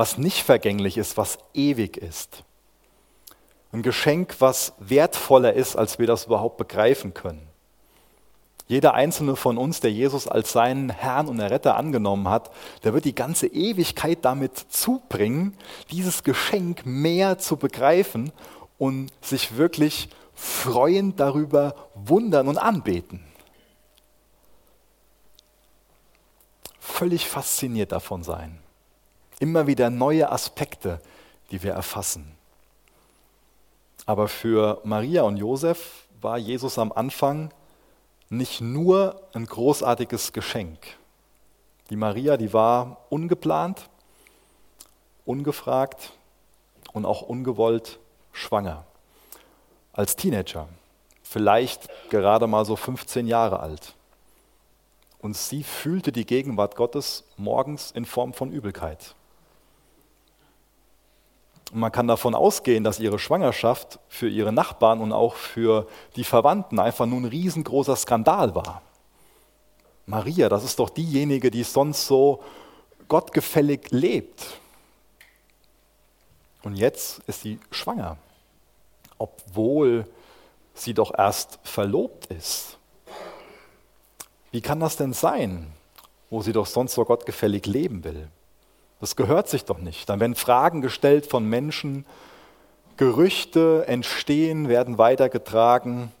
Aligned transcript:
was 0.00 0.16
nicht 0.16 0.44
vergänglich 0.44 0.96
ist, 0.96 1.18
was 1.18 1.36
ewig 1.52 1.98
ist. 1.98 2.44
Ein 3.70 3.82
Geschenk, 3.82 4.36
was 4.38 4.72
wertvoller 4.78 5.52
ist, 5.52 5.76
als 5.76 5.98
wir 5.98 6.06
das 6.06 6.24
überhaupt 6.24 6.56
begreifen 6.56 7.12
können. 7.12 7.46
Jeder 8.66 8.94
einzelne 8.94 9.36
von 9.36 9.58
uns, 9.58 9.80
der 9.80 9.92
Jesus 9.92 10.26
als 10.26 10.52
seinen 10.52 10.88
Herrn 10.88 11.28
und 11.28 11.38
Erretter 11.38 11.76
angenommen 11.76 12.30
hat, 12.30 12.50
der 12.82 12.94
wird 12.94 13.04
die 13.04 13.14
ganze 13.14 13.46
Ewigkeit 13.48 14.20
damit 14.22 14.56
zubringen, 14.56 15.54
dieses 15.90 16.24
Geschenk 16.24 16.86
mehr 16.86 17.36
zu 17.36 17.58
begreifen 17.58 18.32
und 18.78 19.12
sich 19.20 19.58
wirklich 19.58 20.08
freuen 20.32 21.14
darüber, 21.14 21.74
wundern 21.94 22.48
und 22.48 22.56
anbeten. 22.56 23.22
Völlig 26.78 27.28
fasziniert 27.28 27.92
davon 27.92 28.22
sein. 28.22 28.59
Immer 29.40 29.66
wieder 29.66 29.90
neue 29.90 30.30
Aspekte, 30.30 31.00
die 31.50 31.62
wir 31.64 31.72
erfassen. 31.72 32.36
Aber 34.06 34.28
für 34.28 34.80
Maria 34.84 35.22
und 35.22 35.36
Josef 35.36 36.06
war 36.20 36.38
Jesus 36.38 36.78
am 36.78 36.92
Anfang 36.92 37.50
nicht 38.28 38.60
nur 38.60 39.20
ein 39.32 39.46
großartiges 39.46 40.32
Geschenk. 40.32 40.78
Die 41.90 41.96
Maria, 41.96 42.36
die 42.36 42.52
war 42.52 42.98
ungeplant, 43.08 43.88
ungefragt 45.24 46.12
und 46.92 47.04
auch 47.04 47.22
ungewollt 47.22 47.98
schwanger. 48.32 48.84
Als 49.92 50.14
Teenager, 50.16 50.68
vielleicht 51.22 51.88
gerade 52.10 52.46
mal 52.46 52.64
so 52.64 52.76
15 52.76 53.26
Jahre 53.26 53.60
alt. 53.60 53.94
Und 55.18 55.36
sie 55.36 55.64
fühlte 55.64 56.12
die 56.12 56.26
Gegenwart 56.26 56.76
Gottes 56.76 57.24
morgens 57.36 57.90
in 57.90 58.04
Form 58.04 58.32
von 58.32 58.52
Übelkeit. 58.52 59.14
Und 61.72 61.80
man 61.80 61.92
kann 61.92 62.08
davon 62.08 62.34
ausgehen, 62.34 62.82
dass 62.82 62.98
ihre 62.98 63.18
Schwangerschaft 63.18 64.00
für 64.08 64.28
ihre 64.28 64.52
Nachbarn 64.52 65.00
und 65.00 65.12
auch 65.12 65.34
für 65.34 65.86
die 66.16 66.24
Verwandten 66.24 66.80
einfach 66.80 67.06
nur 67.06 67.20
ein 67.20 67.26
riesengroßer 67.26 67.96
Skandal 67.96 68.54
war. 68.54 68.82
Maria, 70.06 70.48
das 70.48 70.64
ist 70.64 70.78
doch 70.78 70.90
diejenige, 70.90 71.50
die 71.50 71.62
sonst 71.62 72.06
so 72.06 72.42
gottgefällig 73.06 73.90
lebt. 73.90 74.44
Und 76.62 76.76
jetzt 76.76 77.20
ist 77.26 77.42
sie 77.42 77.60
schwanger, 77.70 78.16
obwohl 79.18 80.04
sie 80.74 80.94
doch 80.94 81.16
erst 81.16 81.60
verlobt 81.62 82.26
ist. 82.26 82.78
Wie 84.50 84.60
kann 84.60 84.80
das 84.80 84.96
denn 84.96 85.12
sein, 85.12 85.72
wo 86.28 86.42
sie 86.42 86.52
doch 86.52 86.66
sonst 86.66 86.94
so 86.94 87.04
gottgefällig 87.04 87.66
leben 87.66 88.02
will? 88.02 88.28
Das 89.00 89.16
gehört 89.16 89.48
sich 89.48 89.64
doch 89.64 89.78
nicht. 89.78 90.08
Dann 90.08 90.20
werden 90.20 90.34
Fragen 90.34 90.82
gestellt 90.82 91.26
von 91.26 91.48
Menschen, 91.48 92.04
Gerüchte 92.96 93.84
entstehen, 93.86 94.68
werden 94.68 94.98
weitergetragen. 94.98 96.12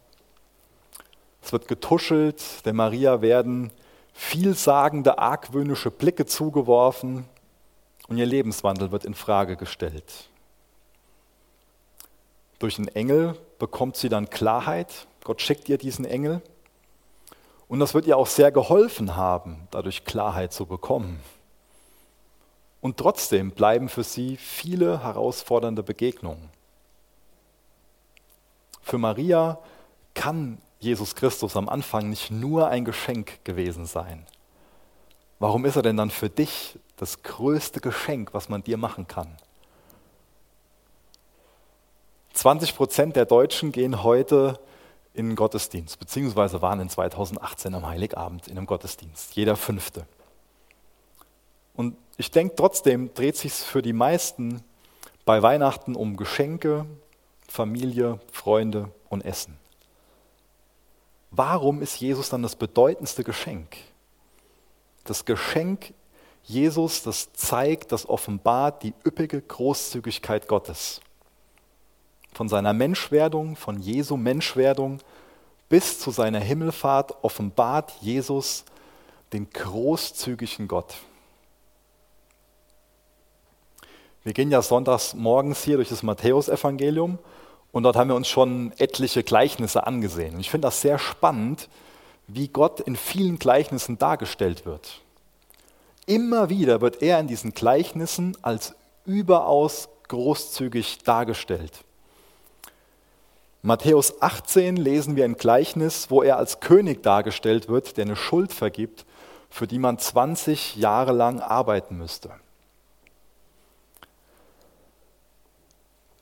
Es 1.42 1.52
wird 1.52 1.68
getuschelt, 1.68 2.64
der 2.64 2.72
Maria 2.72 3.20
werden 3.20 3.70
vielsagende, 4.14 5.18
argwöhnische 5.18 5.90
Blicke 5.90 6.24
zugeworfen 6.24 7.26
und 8.08 8.16
ihr 8.16 8.26
Lebenswandel 8.26 8.92
wird 8.92 9.04
in 9.04 9.14
Frage 9.14 9.56
gestellt. 9.56 10.30
Durch 12.58 12.78
einen 12.78 12.88
Engel 12.88 13.36
bekommt 13.58 13.96
sie 13.96 14.08
dann 14.08 14.30
Klarheit. 14.30 15.06
Gott 15.24 15.40
schickt 15.40 15.68
ihr 15.68 15.78
diesen 15.78 16.04
Engel. 16.04 16.42
Und 17.68 17.78
das 17.78 17.94
wird 17.94 18.06
ihr 18.06 18.16
auch 18.16 18.26
sehr 18.26 18.50
geholfen 18.50 19.16
haben, 19.16 19.68
dadurch 19.70 20.04
Klarheit 20.04 20.52
zu 20.52 20.66
bekommen. 20.66 21.20
Und 22.80 22.96
trotzdem 22.96 23.50
bleiben 23.50 23.88
für 23.88 24.04
sie 24.04 24.36
viele 24.36 25.02
herausfordernde 25.02 25.82
Begegnungen. 25.82 26.48
Für 28.82 28.98
Maria 28.98 29.58
kann 30.14 30.58
Jesus 30.78 31.14
Christus 31.14 31.56
am 31.56 31.68
Anfang 31.68 32.08
nicht 32.08 32.30
nur 32.30 32.68
ein 32.68 32.84
Geschenk 32.84 33.44
gewesen 33.44 33.86
sein. 33.86 34.26
Warum 35.38 35.64
ist 35.64 35.76
er 35.76 35.82
denn 35.82 35.96
dann 35.96 36.10
für 36.10 36.30
dich 36.30 36.78
das 36.96 37.22
größte 37.22 37.80
Geschenk, 37.80 38.34
was 38.34 38.48
man 38.48 38.62
dir 38.62 38.76
machen 38.76 39.06
kann? 39.06 39.36
20 42.32 42.76
Prozent 42.76 43.16
der 43.16 43.26
Deutschen 43.26 43.72
gehen 43.72 44.02
heute 44.02 44.58
in 45.12 45.28
den 45.28 45.36
Gottesdienst, 45.36 45.98
beziehungsweise 45.98 46.62
waren 46.62 46.80
in 46.80 46.88
2018 46.88 47.74
am 47.74 47.86
Heiligabend 47.86 48.48
in 48.48 48.56
einem 48.56 48.66
Gottesdienst, 48.66 49.34
jeder 49.34 49.56
fünfte. 49.56 50.06
Und 51.74 51.96
ich 52.20 52.30
denke 52.30 52.54
trotzdem 52.54 53.14
dreht 53.14 53.38
sich 53.38 53.54
für 53.54 53.80
die 53.80 53.94
meisten 53.94 54.62
bei 55.24 55.42
Weihnachten 55.42 55.96
um 55.96 56.18
Geschenke, 56.18 56.84
Familie, 57.48 58.20
Freunde 58.30 58.90
und 59.08 59.24
Essen. 59.24 59.56
Warum 61.30 61.80
ist 61.80 61.98
Jesus 61.98 62.28
dann 62.28 62.42
das 62.42 62.56
bedeutendste 62.56 63.24
Geschenk? 63.24 63.74
Das 65.04 65.24
Geschenk 65.24 65.94
Jesus, 66.44 67.02
das 67.02 67.32
zeigt, 67.32 67.90
das 67.90 68.06
offenbart 68.06 68.82
die 68.82 68.92
üppige 69.06 69.40
Großzügigkeit 69.40 70.46
Gottes. 70.46 71.00
Von 72.34 72.50
seiner 72.50 72.74
Menschwerdung, 72.74 73.56
von 73.56 73.80
Jesu 73.80 74.18
Menschwerdung 74.18 74.98
bis 75.70 75.98
zu 75.98 76.10
seiner 76.10 76.40
Himmelfahrt 76.40 77.24
offenbart 77.24 77.94
Jesus 78.02 78.66
den 79.32 79.48
großzügigen 79.48 80.68
Gott. 80.68 80.96
Wir 84.22 84.34
gehen 84.34 84.50
ja 84.50 84.60
sonntags 84.60 85.14
morgens 85.14 85.64
hier 85.64 85.76
durch 85.76 85.88
das 85.88 86.02
Matthäusevangelium 86.02 87.18
und 87.72 87.82
dort 87.84 87.96
haben 87.96 88.08
wir 88.08 88.16
uns 88.16 88.28
schon 88.28 88.72
etliche 88.78 89.22
Gleichnisse 89.22 89.86
angesehen. 89.86 90.34
Und 90.34 90.40
ich 90.40 90.50
finde 90.50 90.68
das 90.68 90.82
sehr 90.82 90.98
spannend, 90.98 91.68
wie 92.26 92.48
Gott 92.48 92.80
in 92.80 92.96
vielen 92.96 93.38
Gleichnissen 93.38 93.96
dargestellt 93.96 94.66
wird. 94.66 95.00
Immer 96.06 96.50
wieder 96.50 96.80
wird 96.80 97.02
er 97.02 97.18
in 97.18 97.28
diesen 97.28 97.54
Gleichnissen 97.54 98.36
als 98.42 98.74
überaus 99.06 99.88
großzügig 100.08 100.98
dargestellt. 100.98 101.84
Matthäus 103.62 104.20
18 104.20 104.76
lesen 104.76 105.16
wir 105.16 105.24
ein 105.24 105.36
Gleichnis, 105.36 106.10
wo 106.10 106.22
er 106.22 106.36
als 106.36 106.60
König 106.60 107.02
dargestellt 107.02 107.68
wird, 107.68 107.96
der 107.96 108.06
eine 108.06 108.16
Schuld 108.16 108.52
vergibt, 108.52 109.06
für 109.48 109.66
die 109.66 109.78
man 109.78 109.98
20 109.98 110.76
Jahre 110.76 111.12
lang 111.12 111.40
arbeiten 111.40 111.96
müsste. 111.96 112.30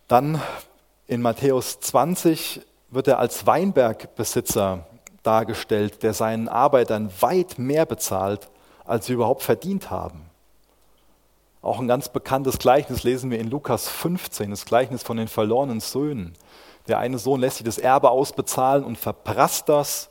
Dann 0.08 0.40
in 1.06 1.20
Matthäus 1.20 1.80
20 1.80 2.62
wird 2.90 3.08
er 3.08 3.18
als 3.18 3.46
Weinbergbesitzer 3.46 4.86
dargestellt, 5.22 6.02
der 6.02 6.14
seinen 6.14 6.48
Arbeitern 6.48 7.12
weit 7.20 7.58
mehr 7.58 7.84
bezahlt, 7.84 8.48
als 8.86 9.06
sie 9.06 9.12
überhaupt 9.12 9.42
verdient 9.42 9.90
haben. 9.90 10.22
Auch 11.60 11.78
ein 11.78 11.88
ganz 11.88 12.08
bekanntes 12.08 12.58
Gleichnis 12.58 13.02
lesen 13.02 13.30
wir 13.30 13.38
in 13.38 13.50
Lukas 13.50 13.90
15, 13.90 14.50
das 14.50 14.64
Gleichnis 14.64 15.02
von 15.02 15.18
den 15.18 15.28
verlorenen 15.28 15.80
Söhnen. 15.80 16.32
Der 16.86 16.98
eine 16.98 17.18
Sohn 17.18 17.40
lässt 17.40 17.58
sich 17.58 17.66
das 17.66 17.76
Erbe 17.76 18.10
ausbezahlen 18.10 18.84
und 18.84 18.96
verprasst 18.96 19.68
das. 19.68 20.08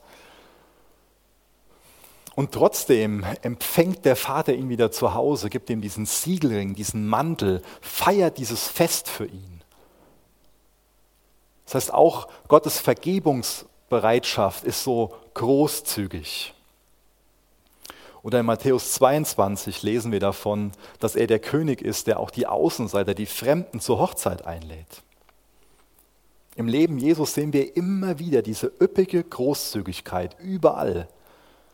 Und 2.36 2.52
trotzdem 2.52 3.26
empfängt 3.42 4.06
der 4.06 4.16
Vater 4.16 4.54
ihn 4.54 4.70
wieder 4.70 4.92
zu 4.92 5.16
Hause, 5.16 5.50
gibt 5.50 5.72
ihm 5.72 5.82
diesen 5.82 6.06
Siegelring, 6.06 6.76
diesen 6.76 7.08
Mantel, 7.08 7.64
feiert 7.82 8.38
dieses 8.38 8.68
Fest 8.68 9.10
für 9.10 9.26
ihn. 9.26 9.57
Das 11.68 11.76
heißt, 11.76 11.94
auch 11.94 12.30
Gottes 12.48 12.80
Vergebungsbereitschaft 12.80 14.64
ist 14.64 14.84
so 14.84 15.14
großzügig. 15.34 16.54
Oder 18.24 18.40
in 18.40 18.46
Matthäus 18.46 18.94
22 18.94 19.84
lesen 19.84 20.14
wir 20.14 20.22
davon, 20.22 20.72
dass 21.00 21.18
er 21.18 21.28
der 21.28 21.40
König 21.40 21.82
ist, 21.82 22.08
der 22.08 22.22
auch 22.22 22.32
die 22.32 22.48
Außenseiter, 22.48 23.14
die 23.14 23.26
Fremden 23.26 23.82
zur 23.82 24.00
Hochzeit 24.00 24.46
einlädt. 24.46 25.04
Im 26.56 26.68
Leben 26.70 26.98
Jesus 27.00 27.34
sehen 27.34 27.52
wir 27.52 27.76
immer 27.76 28.18
wieder 28.18 28.42
diese 28.42 28.72
üppige 28.82 29.22
Großzügigkeit 29.24 30.38
überall. 30.40 31.10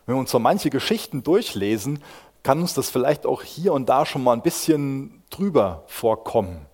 Wenn 0.06 0.16
wir 0.16 0.20
uns 0.20 0.32
so 0.32 0.40
manche 0.40 0.70
Geschichten 0.70 1.22
durchlesen, 1.22 2.02
kann 2.42 2.60
uns 2.60 2.74
das 2.74 2.90
vielleicht 2.90 3.26
auch 3.26 3.42
hier 3.42 3.72
und 3.72 3.88
da 3.88 4.04
schon 4.04 4.24
mal 4.24 4.32
ein 4.32 4.42
bisschen 4.42 5.22
drüber 5.30 5.84
vorkommen 5.86 6.66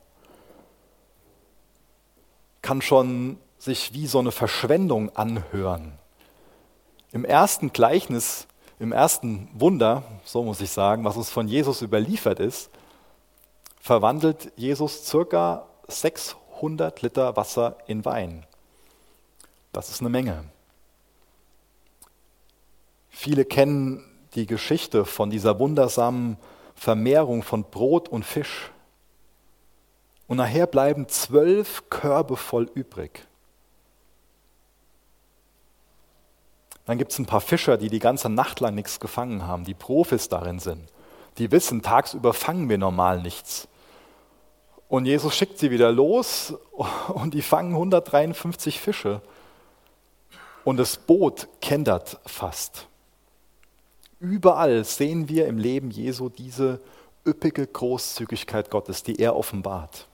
kann 2.63 2.83
schon 2.83 3.39
sich 3.59 3.93
wie 3.93 4.07
so 4.07 4.19
eine 4.19 4.33
Verschwendung 4.33 5.15
anhören. 5.17 5.93
Im 7.13 7.25
ersten 7.25 7.73
Gleichnis, 7.73 8.47
im 8.79 8.93
ersten 8.93 9.49
Wunder, 9.55 10.03
so 10.25 10.43
muss 10.43 10.61
ich 10.61 10.71
sagen, 10.71 11.05
was 11.05 11.17
uns 11.17 11.31
von 11.31 11.49
Jesus 11.49 11.83
überliefert 11.83 12.41
ist, 12.41 12.71
verwandelt 13.81 14.53
Jesus 14.57 15.07
circa 15.07 15.67
600 15.89 17.03
Liter 17.03 17.37
Wasser 17.37 17.77
in 17.87 18.05
Wein. 18.05 18.47
Das 19.73 19.91
ist 19.91 20.01
eine 20.01 20.11
Menge. 20.11 20.45
Viele 23.09 23.45
kennen 23.45 24.05
die 24.35 24.47
Geschichte 24.47 25.05
von 25.05 25.31
dieser 25.31 25.59
wundersamen 25.59 26.37
Vermehrung 26.75 27.43
von 27.43 27.65
Brot 27.65 28.09
und 28.09 28.25
Fisch 28.25 28.71
Und 30.31 30.37
nachher 30.37 30.69
bleiben 30.69 31.09
zwölf 31.09 31.91
Körbe 31.91 32.37
voll 32.37 32.71
übrig. 32.75 33.27
Dann 36.87 36.99
gibt 36.99 37.11
es 37.11 37.19
ein 37.19 37.27
paar 37.27 37.41
Fischer, 37.41 37.77
die 37.77 37.89
die 37.89 37.99
ganze 37.99 38.29
Nacht 38.29 38.61
lang 38.61 38.77
nichts 38.77 39.01
gefangen 39.01 39.45
haben, 39.45 39.65
die 39.65 39.75
Profis 39.75 40.29
darin 40.29 40.61
sind. 40.61 40.87
Die 41.39 41.51
wissen, 41.51 41.83
tagsüber 41.83 42.33
fangen 42.33 42.69
wir 42.69 42.79
normal 42.79 43.21
nichts. 43.23 43.67
Und 44.89 45.05
Jesus 45.05 45.35
schickt 45.35 45.59
sie 45.59 45.73
wieder 45.73 45.91
los 45.91 46.55
und 47.09 47.35
die 47.35 47.43
fangen 47.43 47.73
153 47.73 48.79
Fische. 48.79 49.23
Und 50.63 50.77
das 50.77 50.97
Boot 50.97 51.49
kentert 51.61 52.21
fast. 52.25 52.87
Überall 54.21 54.85
sehen 54.85 55.29
wir 55.29 55.49
im 55.49 55.59
Leben 55.59 55.91
Jesu 55.91 56.29
diese 56.29 56.81
üppige 57.27 57.67
Großzügigkeit 57.67 58.71
Gottes, 58.71 59.03
die 59.03 59.17
er 59.17 59.35
offenbart. 59.35 60.07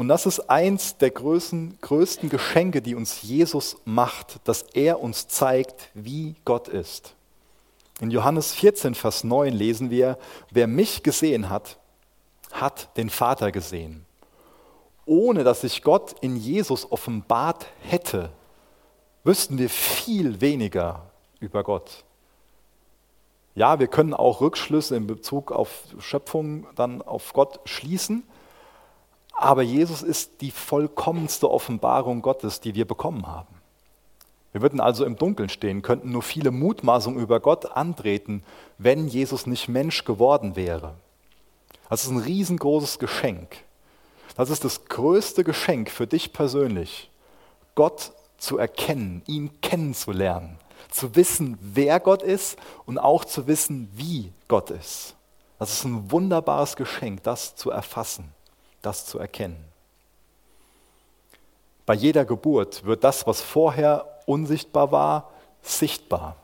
Und 0.00 0.08
das 0.08 0.24
ist 0.24 0.48
eins 0.48 0.96
der 0.96 1.10
größten, 1.10 1.76
größten 1.82 2.30
Geschenke, 2.30 2.80
die 2.80 2.94
uns 2.94 3.20
Jesus 3.20 3.76
macht, 3.84 4.40
dass 4.48 4.62
er 4.72 4.98
uns 4.98 5.28
zeigt, 5.28 5.90
wie 5.92 6.36
Gott 6.46 6.68
ist. 6.68 7.14
In 8.00 8.10
Johannes 8.10 8.54
14, 8.54 8.94
Vers 8.94 9.24
9 9.24 9.52
lesen 9.52 9.90
wir, 9.90 10.16
wer 10.50 10.66
mich 10.68 11.02
gesehen 11.02 11.50
hat, 11.50 11.76
hat 12.50 12.96
den 12.96 13.10
Vater 13.10 13.52
gesehen. 13.52 14.06
Ohne 15.04 15.44
dass 15.44 15.60
sich 15.60 15.82
Gott 15.82 16.14
in 16.22 16.34
Jesus 16.34 16.90
offenbart 16.90 17.66
hätte, 17.82 18.30
wüssten 19.22 19.58
wir 19.58 19.68
viel 19.68 20.40
weniger 20.40 21.10
über 21.40 21.62
Gott. 21.62 22.04
Ja, 23.54 23.78
wir 23.78 23.86
können 23.86 24.14
auch 24.14 24.40
Rückschlüsse 24.40 24.96
in 24.96 25.06
Bezug 25.06 25.52
auf 25.52 25.82
Schöpfung 25.98 26.66
dann 26.74 27.02
auf 27.02 27.34
Gott 27.34 27.60
schließen, 27.66 28.22
aber 29.40 29.62
Jesus 29.62 30.02
ist 30.02 30.42
die 30.42 30.50
vollkommenste 30.50 31.50
Offenbarung 31.50 32.20
Gottes, 32.20 32.60
die 32.60 32.74
wir 32.74 32.86
bekommen 32.86 33.26
haben. 33.26 33.54
Wir 34.52 34.60
würden 34.60 34.80
also 34.80 35.06
im 35.06 35.16
Dunkeln 35.16 35.48
stehen, 35.48 35.80
könnten 35.80 36.10
nur 36.10 36.22
viele 36.22 36.50
Mutmaßungen 36.50 37.22
über 37.22 37.40
Gott 37.40 37.64
antreten, 37.64 38.42
wenn 38.76 39.08
Jesus 39.08 39.46
nicht 39.46 39.68
Mensch 39.68 40.04
geworden 40.04 40.56
wäre. 40.56 40.94
Das 41.88 42.04
ist 42.04 42.10
ein 42.10 42.18
riesengroßes 42.18 42.98
Geschenk. 42.98 43.64
Das 44.36 44.50
ist 44.50 44.64
das 44.64 44.84
größte 44.84 45.42
Geschenk 45.42 45.90
für 45.90 46.06
dich 46.06 46.34
persönlich, 46.34 47.10
Gott 47.74 48.12
zu 48.36 48.58
erkennen, 48.58 49.22
ihn 49.26 49.58
kennenzulernen, 49.62 50.58
zu 50.90 51.16
wissen, 51.16 51.56
wer 51.62 51.98
Gott 51.98 52.22
ist 52.22 52.58
und 52.84 52.98
auch 52.98 53.24
zu 53.24 53.46
wissen, 53.46 53.90
wie 53.94 54.32
Gott 54.48 54.70
ist. 54.70 55.14
Das 55.58 55.72
ist 55.72 55.84
ein 55.84 56.10
wunderbares 56.10 56.76
Geschenk, 56.76 57.22
das 57.22 57.56
zu 57.56 57.70
erfassen 57.70 58.34
das 58.82 59.06
zu 59.06 59.18
erkennen. 59.18 59.64
Bei 61.86 61.94
jeder 61.94 62.24
Geburt 62.24 62.84
wird 62.84 63.04
das, 63.04 63.26
was 63.26 63.40
vorher 63.40 64.20
unsichtbar 64.26 64.92
war, 64.92 65.30
sichtbar. 65.62 66.36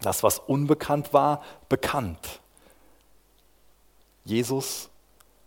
Das, 0.00 0.22
was 0.22 0.38
unbekannt 0.38 1.12
war, 1.12 1.42
bekannt. 1.68 2.40
Jesus 4.24 4.88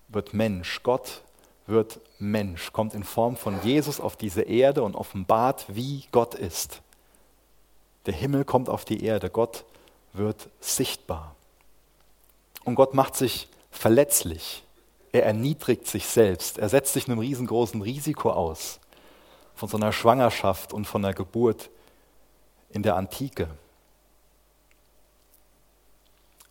wird 0.09 0.33
Mensch, 0.33 0.83
Gott 0.83 1.21
wird 1.65 1.99
Mensch, 2.19 2.71
kommt 2.73 2.93
in 2.93 3.03
Form 3.03 3.37
von 3.37 3.61
Jesus 3.63 3.99
auf 3.99 4.15
diese 4.15 4.41
Erde 4.41 4.83
und 4.83 4.95
offenbart, 4.95 5.65
wie 5.67 6.05
Gott 6.11 6.35
ist. 6.35 6.81
Der 8.05 8.13
Himmel 8.13 8.45
kommt 8.45 8.69
auf 8.69 8.85
die 8.85 9.03
Erde, 9.03 9.29
Gott 9.29 9.65
wird 10.13 10.49
sichtbar. 10.59 11.35
Und 12.63 12.75
Gott 12.75 12.93
macht 12.93 13.15
sich 13.15 13.47
verletzlich. 13.71 14.64
Er 15.15 15.25
erniedrigt 15.25 15.87
sich 15.87 16.07
selbst. 16.07 16.57
Er 16.57 16.67
setzt 16.67 16.91
sich 16.91 17.07
einem 17.07 17.19
riesengroßen 17.19 17.81
Risiko 17.81 18.31
aus. 18.31 18.81
Von 19.55 19.69
so 19.69 19.77
einer 19.77 19.93
Schwangerschaft 19.93 20.73
und 20.73 20.83
von 20.83 21.03
der 21.03 21.13
Geburt 21.13 21.69
in 22.69 22.83
der 22.83 22.97
Antike. 22.97 23.47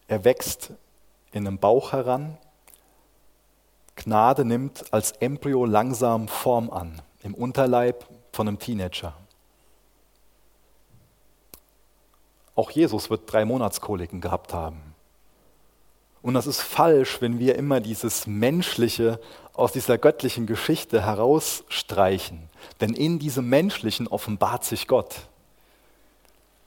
Er 0.08 0.24
wächst 0.24 0.70
in 1.30 1.46
einem 1.46 1.58
Bauch 1.58 1.92
heran. 1.92 2.38
Gnade 3.96 4.46
nimmt 4.46 4.94
als 4.94 5.12
Embryo 5.12 5.66
langsam 5.66 6.26
Form 6.26 6.70
an, 6.70 7.02
im 7.22 7.34
Unterleib 7.34 8.06
von 8.32 8.48
einem 8.48 8.58
Teenager. 8.58 9.12
Auch 12.54 12.70
Jesus 12.70 13.10
wird 13.10 13.30
drei 13.30 13.44
Monatskoliken 13.44 14.22
gehabt 14.22 14.54
haben. 14.54 14.93
Und 16.24 16.32
das 16.32 16.46
ist 16.46 16.62
falsch, 16.62 17.20
wenn 17.20 17.38
wir 17.38 17.54
immer 17.56 17.80
dieses 17.80 18.26
Menschliche 18.26 19.20
aus 19.52 19.72
dieser 19.72 19.98
göttlichen 19.98 20.46
Geschichte 20.46 21.04
herausstreichen. 21.04 22.48
Denn 22.80 22.94
in 22.94 23.18
diesem 23.18 23.50
Menschlichen 23.50 24.08
offenbart 24.08 24.64
sich 24.64 24.86
Gott. 24.86 25.14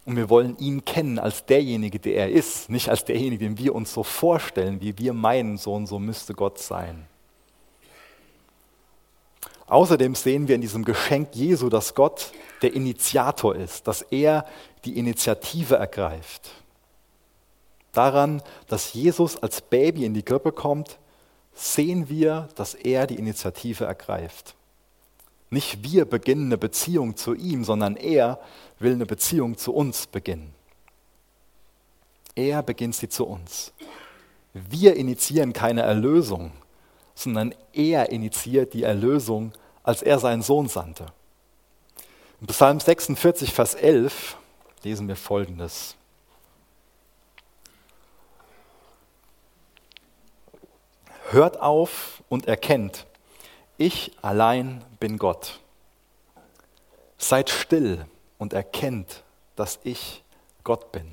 Und 0.05 0.15
wir 0.15 0.29
wollen 0.29 0.59
ihn 0.59 0.85
kennen 0.85 1.17
als 1.17 1.43
derjenige, 1.47 1.97
der 1.97 2.17
er 2.17 2.29
ist, 2.29 2.69
nicht 2.69 2.89
als 2.89 3.03
derjenige, 3.03 3.45
den 3.45 3.57
wir 3.57 3.73
uns 3.73 3.91
so 3.91 4.03
vorstellen, 4.03 4.79
wie 4.79 4.95
wir 4.99 5.13
meinen, 5.13 5.57
so 5.57 5.73
und 5.73 5.87
so 5.87 5.97
müsste 5.97 6.35
Gott 6.35 6.59
sein. 6.59 7.07
Außerdem 9.65 10.13
sehen 10.13 10.47
wir 10.47 10.53
in 10.53 10.61
diesem 10.61 10.85
Geschenk 10.85 11.29
Jesu, 11.33 11.69
dass 11.69 11.95
Gott 11.95 12.31
der 12.61 12.75
Initiator 12.75 13.55
ist, 13.55 13.87
dass 13.87 14.03
er 14.03 14.45
die 14.85 14.99
Initiative 14.99 15.77
ergreift 15.77 16.51
daran, 17.97 18.41
dass 18.67 18.93
Jesus 18.93 19.37
als 19.37 19.61
Baby 19.61 20.05
in 20.05 20.13
die 20.13 20.23
Krippe 20.23 20.51
kommt, 20.51 20.99
sehen 21.53 22.09
wir, 22.09 22.49
dass 22.55 22.73
er 22.75 23.07
die 23.07 23.15
Initiative 23.15 23.85
ergreift. 23.85 24.55
Nicht 25.49 25.83
wir 25.83 26.05
beginnen 26.05 26.47
eine 26.47 26.57
Beziehung 26.57 27.15
zu 27.15 27.33
ihm, 27.33 27.63
sondern 27.63 27.95
er 27.95 28.39
will 28.79 28.93
eine 28.93 29.05
Beziehung 29.05 29.57
zu 29.57 29.73
uns 29.73 30.07
beginnen. 30.07 30.53
Er 32.35 32.61
beginnt 32.61 32.95
sie 32.95 33.09
zu 33.09 33.25
uns. 33.25 33.73
Wir 34.53 34.95
initiieren 34.95 35.53
keine 35.53 35.81
Erlösung, 35.81 36.51
sondern 37.15 37.55
er 37.73 38.11
initiiert 38.11 38.73
die 38.73 38.83
Erlösung, 38.83 39.53
als 39.83 40.03
er 40.03 40.19
seinen 40.19 40.43
Sohn 40.43 40.67
sandte. 40.67 41.07
In 42.41 42.47
Psalm 42.47 42.79
46, 42.79 43.53
Vers 43.53 43.73
11 43.73 44.37
lesen 44.83 45.07
wir 45.07 45.15
Folgendes. 45.15 45.95
Hört 51.37 51.61
auf 51.61 52.23
und 52.29 52.47
erkennt, 52.47 53.05
ich 53.77 54.11
allein 54.23 54.83
bin 54.99 55.19
Gott. 55.19 55.59
Seid 57.19 57.51
still 57.51 58.07
und 58.39 58.53
erkennt, 58.53 59.21
dass 59.55 59.79
ich 59.83 60.23
Gott 60.63 60.91
bin. 60.91 61.05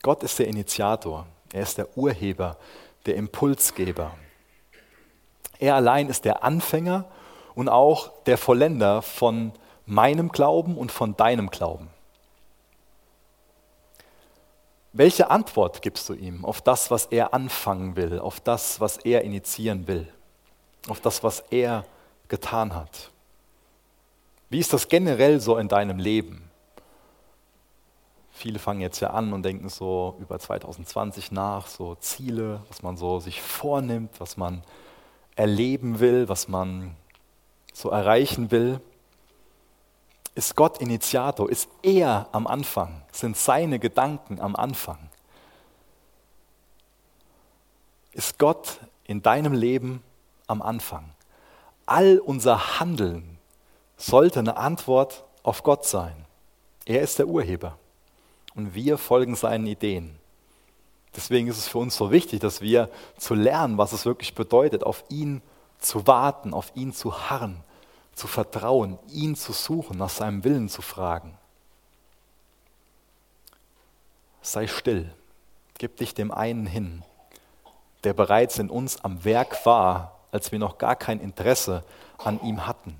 Gott 0.00 0.22
ist 0.22 0.38
der 0.38 0.46
Initiator, 0.46 1.26
er 1.52 1.64
ist 1.64 1.76
der 1.76 1.98
Urheber, 1.98 2.56
der 3.04 3.16
Impulsgeber. 3.16 4.12
Er 5.58 5.74
allein 5.74 6.08
ist 6.08 6.24
der 6.24 6.42
Anfänger 6.42 7.04
und 7.54 7.68
auch 7.68 8.10
der 8.24 8.38
Vollender 8.38 9.02
von 9.02 9.52
meinem 9.84 10.30
Glauben 10.30 10.78
und 10.78 10.90
von 10.90 11.14
deinem 11.14 11.50
Glauben. 11.50 11.90
Welche 14.98 15.30
Antwort 15.30 15.82
gibst 15.82 16.08
du 16.08 16.14
ihm 16.14 16.42
auf 16.46 16.62
das, 16.62 16.90
was 16.90 17.04
er 17.04 17.34
anfangen 17.34 17.96
will, 17.96 18.18
auf 18.18 18.40
das, 18.40 18.80
was 18.80 18.96
er 18.96 19.24
initiieren 19.24 19.86
will, 19.86 20.08
auf 20.88 21.00
das, 21.00 21.22
was 21.22 21.40
er 21.50 21.84
getan 22.28 22.74
hat? 22.74 23.10
Wie 24.48 24.58
ist 24.58 24.72
das 24.72 24.88
generell 24.88 25.38
so 25.38 25.58
in 25.58 25.68
deinem 25.68 25.98
Leben? 25.98 26.50
Viele 28.30 28.58
fangen 28.58 28.80
jetzt 28.80 29.00
ja 29.00 29.10
an 29.10 29.34
und 29.34 29.42
denken 29.42 29.68
so 29.68 30.16
über 30.18 30.38
2020 30.38 31.30
nach, 31.30 31.66
so 31.66 31.94
Ziele, 31.96 32.62
was 32.68 32.82
man 32.82 32.96
so 32.96 33.20
sich 33.20 33.42
vornimmt, 33.42 34.18
was 34.18 34.38
man 34.38 34.62
erleben 35.34 36.00
will, 36.00 36.26
was 36.30 36.48
man 36.48 36.96
so 37.74 37.90
erreichen 37.90 38.50
will. 38.50 38.80
Ist 40.36 40.54
Gott 40.54 40.82
Initiator? 40.82 41.48
Ist 41.48 41.70
er 41.82 42.28
am 42.32 42.46
Anfang? 42.46 43.00
Sind 43.10 43.38
seine 43.38 43.78
Gedanken 43.78 44.38
am 44.38 44.54
Anfang? 44.54 44.98
Ist 48.12 48.38
Gott 48.38 48.80
in 49.04 49.22
deinem 49.22 49.54
Leben 49.54 50.02
am 50.46 50.60
Anfang? 50.60 51.10
All 51.86 52.18
unser 52.18 52.78
Handeln 52.78 53.38
sollte 53.96 54.40
eine 54.40 54.58
Antwort 54.58 55.24
auf 55.42 55.62
Gott 55.62 55.86
sein. 55.86 56.26
Er 56.84 57.00
ist 57.00 57.18
der 57.18 57.28
Urheber 57.28 57.78
und 58.54 58.74
wir 58.74 58.98
folgen 58.98 59.36
seinen 59.36 59.66
Ideen. 59.66 60.18
Deswegen 61.14 61.48
ist 61.48 61.56
es 61.56 61.66
für 61.66 61.78
uns 61.78 61.96
so 61.96 62.10
wichtig, 62.10 62.40
dass 62.40 62.60
wir 62.60 62.90
zu 63.16 63.32
lernen, 63.32 63.78
was 63.78 63.94
es 63.94 64.04
wirklich 64.04 64.34
bedeutet, 64.34 64.84
auf 64.84 65.02
ihn 65.08 65.40
zu 65.78 66.06
warten, 66.06 66.52
auf 66.52 66.72
ihn 66.74 66.92
zu 66.92 67.30
harren, 67.30 67.64
zu 68.16 68.26
vertrauen, 68.26 68.98
ihn 69.10 69.36
zu 69.36 69.52
suchen, 69.52 69.98
nach 69.98 70.08
seinem 70.08 70.42
Willen 70.42 70.70
zu 70.70 70.80
fragen. 70.80 71.36
Sei 74.40 74.66
still, 74.66 75.12
gib 75.76 75.98
dich 75.98 76.14
dem 76.14 76.32
einen 76.32 76.66
hin, 76.66 77.02
der 78.04 78.14
bereits 78.14 78.58
in 78.58 78.70
uns 78.70 79.04
am 79.04 79.24
Werk 79.24 79.66
war, 79.66 80.18
als 80.32 80.50
wir 80.50 80.58
noch 80.58 80.78
gar 80.78 80.96
kein 80.96 81.20
Interesse 81.20 81.84
an 82.16 82.40
ihm 82.42 82.66
hatten. 82.66 82.96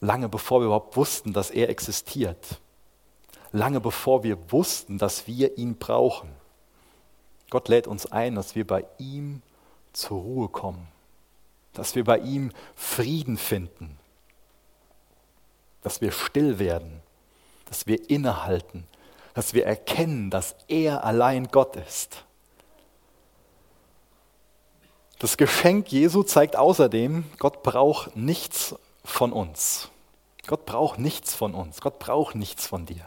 Lange 0.00 0.28
bevor 0.28 0.60
wir 0.60 0.66
überhaupt 0.66 0.96
wussten, 0.96 1.32
dass 1.32 1.50
er 1.50 1.70
existiert. 1.70 2.60
Lange 3.50 3.80
bevor 3.80 4.24
wir 4.24 4.52
wussten, 4.52 4.98
dass 4.98 5.26
wir 5.26 5.56
ihn 5.56 5.76
brauchen. 5.76 6.28
Gott 7.48 7.68
lädt 7.68 7.86
uns 7.86 8.10
ein, 8.12 8.34
dass 8.34 8.54
wir 8.54 8.66
bei 8.66 8.84
ihm 8.98 9.40
zur 9.92 10.20
Ruhe 10.20 10.48
kommen, 10.48 10.88
dass 11.72 11.94
wir 11.94 12.04
bei 12.04 12.18
ihm 12.18 12.50
Frieden 12.74 13.36
finden, 13.38 13.98
dass 15.82 16.00
wir 16.00 16.12
still 16.12 16.58
werden, 16.58 17.00
dass 17.66 17.86
wir 17.86 18.10
innehalten, 18.10 18.84
dass 19.34 19.54
wir 19.54 19.66
erkennen, 19.66 20.30
dass 20.30 20.54
er 20.68 21.04
allein 21.04 21.48
Gott 21.48 21.76
ist. 21.76 22.24
Das 25.18 25.36
Geschenk 25.36 25.92
Jesu 25.92 26.22
zeigt 26.24 26.56
außerdem, 26.56 27.24
Gott 27.38 27.62
braucht 27.62 28.16
nichts 28.16 28.74
von 29.04 29.32
uns. 29.32 29.88
Gott 30.46 30.66
braucht 30.66 30.98
nichts 30.98 31.34
von 31.34 31.54
uns. 31.54 31.80
Gott 31.80 31.98
braucht 32.00 32.34
nichts 32.34 32.66
von 32.66 32.86
dir. 32.86 33.06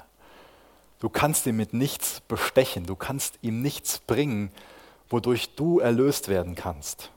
Du 1.00 1.10
kannst 1.10 1.46
ihn 1.46 1.58
mit 1.58 1.74
nichts 1.74 2.22
bestechen. 2.22 2.86
Du 2.86 2.96
kannst 2.96 3.38
ihm 3.42 3.62
nichts 3.62 4.00
bringen, 4.00 4.52
wodurch 5.10 5.56
du 5.56 5.80
erlöst 5.80 6.30
werden 6.30 6.56
kannst. 6.56 7.12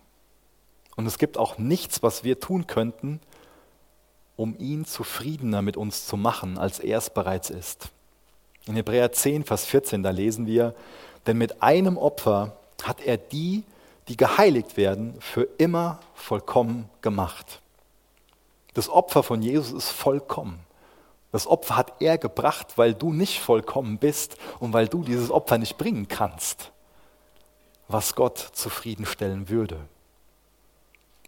Und 0.97 1.07
es 1.07 1.19
gibt 1.19 1.38
auch 1.38 1.59
nichts, 1.59 2.03
was 2.03 2.25
wir 2.25 2.41
tun 2.41 2.67
könnten, 2.67 3.21
um 4.38 4.54
ihn 4.57 4.85
zufriedener 4.85 5.62
mit 5.62 5.76
uns 5.76 6.07
zu 6.07 6.16
machen, 6.16 6.59
als 6.59 6.78
er 6.78 6.99
es 6.99 7.11
bereits 7.11 7.50
ist. 7.50 7.88
In 8.66 8.76
Hebräer 8.76 9.11
10, 9.11 9.45
Vers 9.45 9.64
14, 9.66 10.04
da 10.04 10.11
lesen 10.11 10.47
wir, 10.47 10.76
denn 11.26 11.38
mit 11.38 11.61
einem 11.61 11.99
Opfer 11.99 12.57
hat 12.85 13.00
er 13.00 13.16
die, 13.16 13.64
die 14.07 14.16
geheiligt 14.16 14.76
werden, 14.76 15.16
für 15.18 15.49
immer 15.59 15.99
vollkommen 16.14 16.88
gemacht. 17.02 17.61
Das 18.75 18.88
Opfer 18.88 19.25
von 19.25 19.42
Jesus 19.42 19.73
ist 19.73 19.90
vollkommen. 19.90 20.61
Das 21.33 21.49
Opfer 21.49 21.76
hat 21.76 21.95
er 21.99 22.16
gebracht, 22.16 22.75
weil 22.78 22.95
du 22.95 23.12
nicht 23.12 23.40
vollkommen 23.40 23.99
bist 23.99 24.37
und 24.61 24.73
weil 24.73 24.87
du 24.87 25.02
dieses 25.02 25.33
Opfer 25.33 25.59
nicht 25.59 25.78
bringen 25.78 26.07
kannst, 26.07 26.71
was 27.88 28.14
Gott 28.14 28.38
zufriedenstellen 28.38 29.49
würde. 29.49 29.80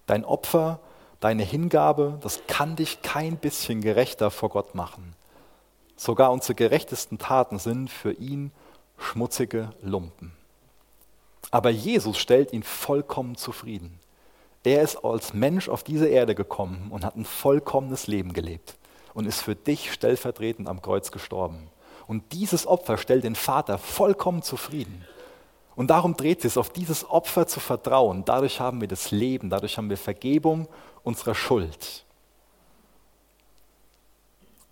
Dein 0.07 0.25
Opfer 0.25 0.79
Deine 1.21 1.43
Hingabe, 1.43 2.19
das 2.23 2.41
kann 2.47 2.77
dich 2.77 3.03
kein 3.03 3.37
bisschen 3.37 3.83
gerechter 3.83 4.31
vor 4.31 4.49
Gott 4.49 4.75
machen. 4.75 5.15
Sogar 5.97 6.33
unsere 6.33 6.55
gerechtesten 6.55 7.19
Taten 7.19 7.59
sind 7.59 7.91
für 7.91 8.13
ihn 8.13 8.53
schmutzige 8.97 9.71
Lumpen. 9.83 10.33
Aber 11.51 11.69
Jesus 11.69 12.17
stellt 12.17 12.55
ihn 12.55 12.63
vollkommen 12.63 13.37
zufrieden. 13.37 13.99
Er 14.65 14.83
ist 14.83 15.05
als 15.05 15.35
Mensch 15.35 15.69
auf 15.69 15.83
diese 15.83 16.07
Erde 16.07 16.35
gekommen 16.35 16.89
und 16.91 17.05
hat 17.05 17.17
ein 17.17 17.25
vollkommenes 17.25 18.07
Leben 18.07 18.33
gelebt 18.33 18.77
und 19.13 19.27
ist 19.27 19.43
für 19.43 19.55
dich 19.55 19.93
stellvertretend 19.93 20.69
am 20.69 20.81
Kreuz 20.81 21.11
gestorben. 21.11 21.69
Und 22.07 22.33
dieses 22.33 22.67
Opfer 22.67 22.99
stellt 22.99 23.25
den 23.25 23.35
Vater 23.35 23.79
vollkommen 23.79 24.43
zufrieden. 24.43 25.05
Und 25.77 25.89
darum 25.89 26.17
dreht 26.17 26.45
es, 26.45 26.59
auf 26.59 26.71
dieses 26.71 27.09
Opfer 27.09 27.47
zu 27.47 27.61
vertrauen. 27.61 28.25
Dadurch 28.25 28.61
haben 28.61 28.81
wir 28.81 28.89
das 28.89 29.11
Leben, 29.11 29.49
dadurch 29.49 29.79
haben 29.79 29.89
wir 29.89 29.97
Vergebung 29.97 30.69
unserer 31.03 31.35
Schuld. 31.35 32.05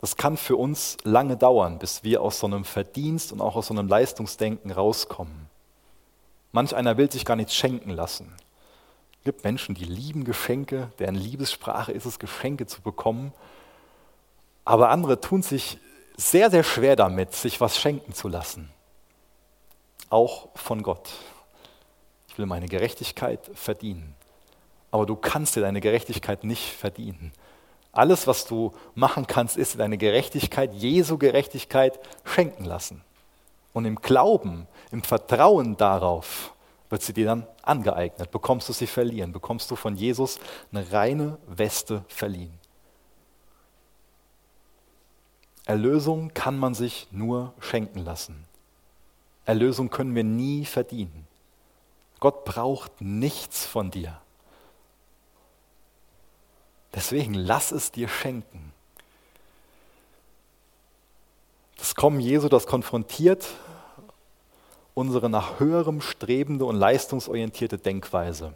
Das 0.00 0.16
kann 0.16 0.36
für 0.36 0.56
uns 0.56 0.96
lange 1.02 1.36
dauern, 1.36 1.78
bis 1.78 2.04
wir 2.04 2.22
aus 2.22 2.38
so 2.38 2.46
einem 2.46 2.64
Verdienst 2.64 3.32
und 3.32 3.40
auch 3.40 3.56
aus 3.56 3.66
so 3.66 3.74
einem 3.74 3.88
Leistungsdenken 3.88 4.70
rauskommen. 4.70 5.48
Manch 6.52 6.74
einer 6.74 6.96
will 6.96 7.10
sich 7.10 7.24
gar 7.24 7.36
nichts 7.36 7.54
schenken 7.54 7.90
lassen. 7.90 8.32
Es 9.18 9.24
gibt 9.24 9.44
Menschen, 9.44 9.74
die 9.74 9.84
lieben 9.84 10.24
Geschenke, 10.24 10.92
deren 10.98 11.16
Liebessprache 11.16 11.92
ist 11.92 12.06
es, 12.06 12.18
Geschenke 12.18 12.66
zu 12.66 12.80
bekommen. 12.80 13.32
Aber 14.64 14.90
andere 14.90 15.20
tun 15.20 15.42
sich 15.42 15.78
sehr, 16.16 16.50
sehr 16.50 16.62
schwer 16.62 16.94
damit, 16.94 17.34
sich 17.34 17.60
was 17.60 17.78
schenken 17.78 18.14
zu 18.14 18.28
lassen 18.28 18.70
auch 20.10 20.48
von 20.54 20.82
Gott. 20.82 21.10
Ich 22.28 22.38
will 22.38 22.46
meine 22.46 22.66
Gerechtigkeit 22.66 23.50
verdienen. 23.54 24.14
Aber 24.90 25.06
du 25.06 25.16
kannst 25.16 25.56
dir 25.56 25.60
deine 25.60 25.80
Gerechtigkeit 25.80 26.44
nicht 26.44 26.72
verdienen. 26.72 27.32
Alles, 27.92 28.26
was 28.26 28.46
du 28.46 28.72
machen 28.94 29.26
kannst, 29.26 29.56
ist 29.56 29.78
deine 29.78 29.98
Gerechtigkeit, 29.98 30.72
Jesu 30.72 31.18
Gerechtigkeit 31.18 31.98
schenken 32.24 32.64
lassen. 32.64 33.02
Und 33.72 33.84
im 33.84 33.96
Glauben, 33.96 34.66
im 34.90 35.02
Vertrauen 35.02 35.76
darauf 35.76 36.54
wird 36.90 37.02
sie 37.02 37.12
dir 37.12 37.26
dann 37.26 37.46
angeeignet. 37.62 38.30
Bekommst 38.30 38.68
du 38.68 38.72
sie 38.72 38.86
verlieren, 38.86 39.32
bekommst 39.32 39.70
du 39.70 39.76
von 39.76 39.96
Jesus 39.96 40.38
eine 40.72 40.90
reine 40.92 41.38
Weste 41.46 42.04
verliehen. 42.08 42.58
Erlösung 45.66 46.32
kann 46.32 46.58
man 46.58 46.74
sich 46.74 47.08
nur 47.10 47.52
schenken 47.60 48.04
lassen. 48.04 48.46
Erlösung 49.44 49.90
können 49.90 50.14
wir 50.14 50.24
nie 50.24 50.64
verdienen. 50.64 51.26
Gott 52.20 52.44
braucht 52.44 53.00
nichts 53.00 53.66
von 53.66 53.90
dir. 53.90 54.20
Deswegen 56.94 57.34
lass 57.34 57.70
es 57.70 57.92
dir 57.92 58.08
schenken. 58.08 58.72
Das 61.76 61.94
Kommen 61.94 62.20
Jesu, 62.20 62.48
das 62.48 62.66
konfrontiert 62.66 63.46
unsere 64.98 65.30
nach 65.30 65.60
höherem 65.60 66.00
strebende 66.00 66.64
und 66.64 66.74
leistungsorientierte 66.74 67.78
Denkweise. 67.78 68.52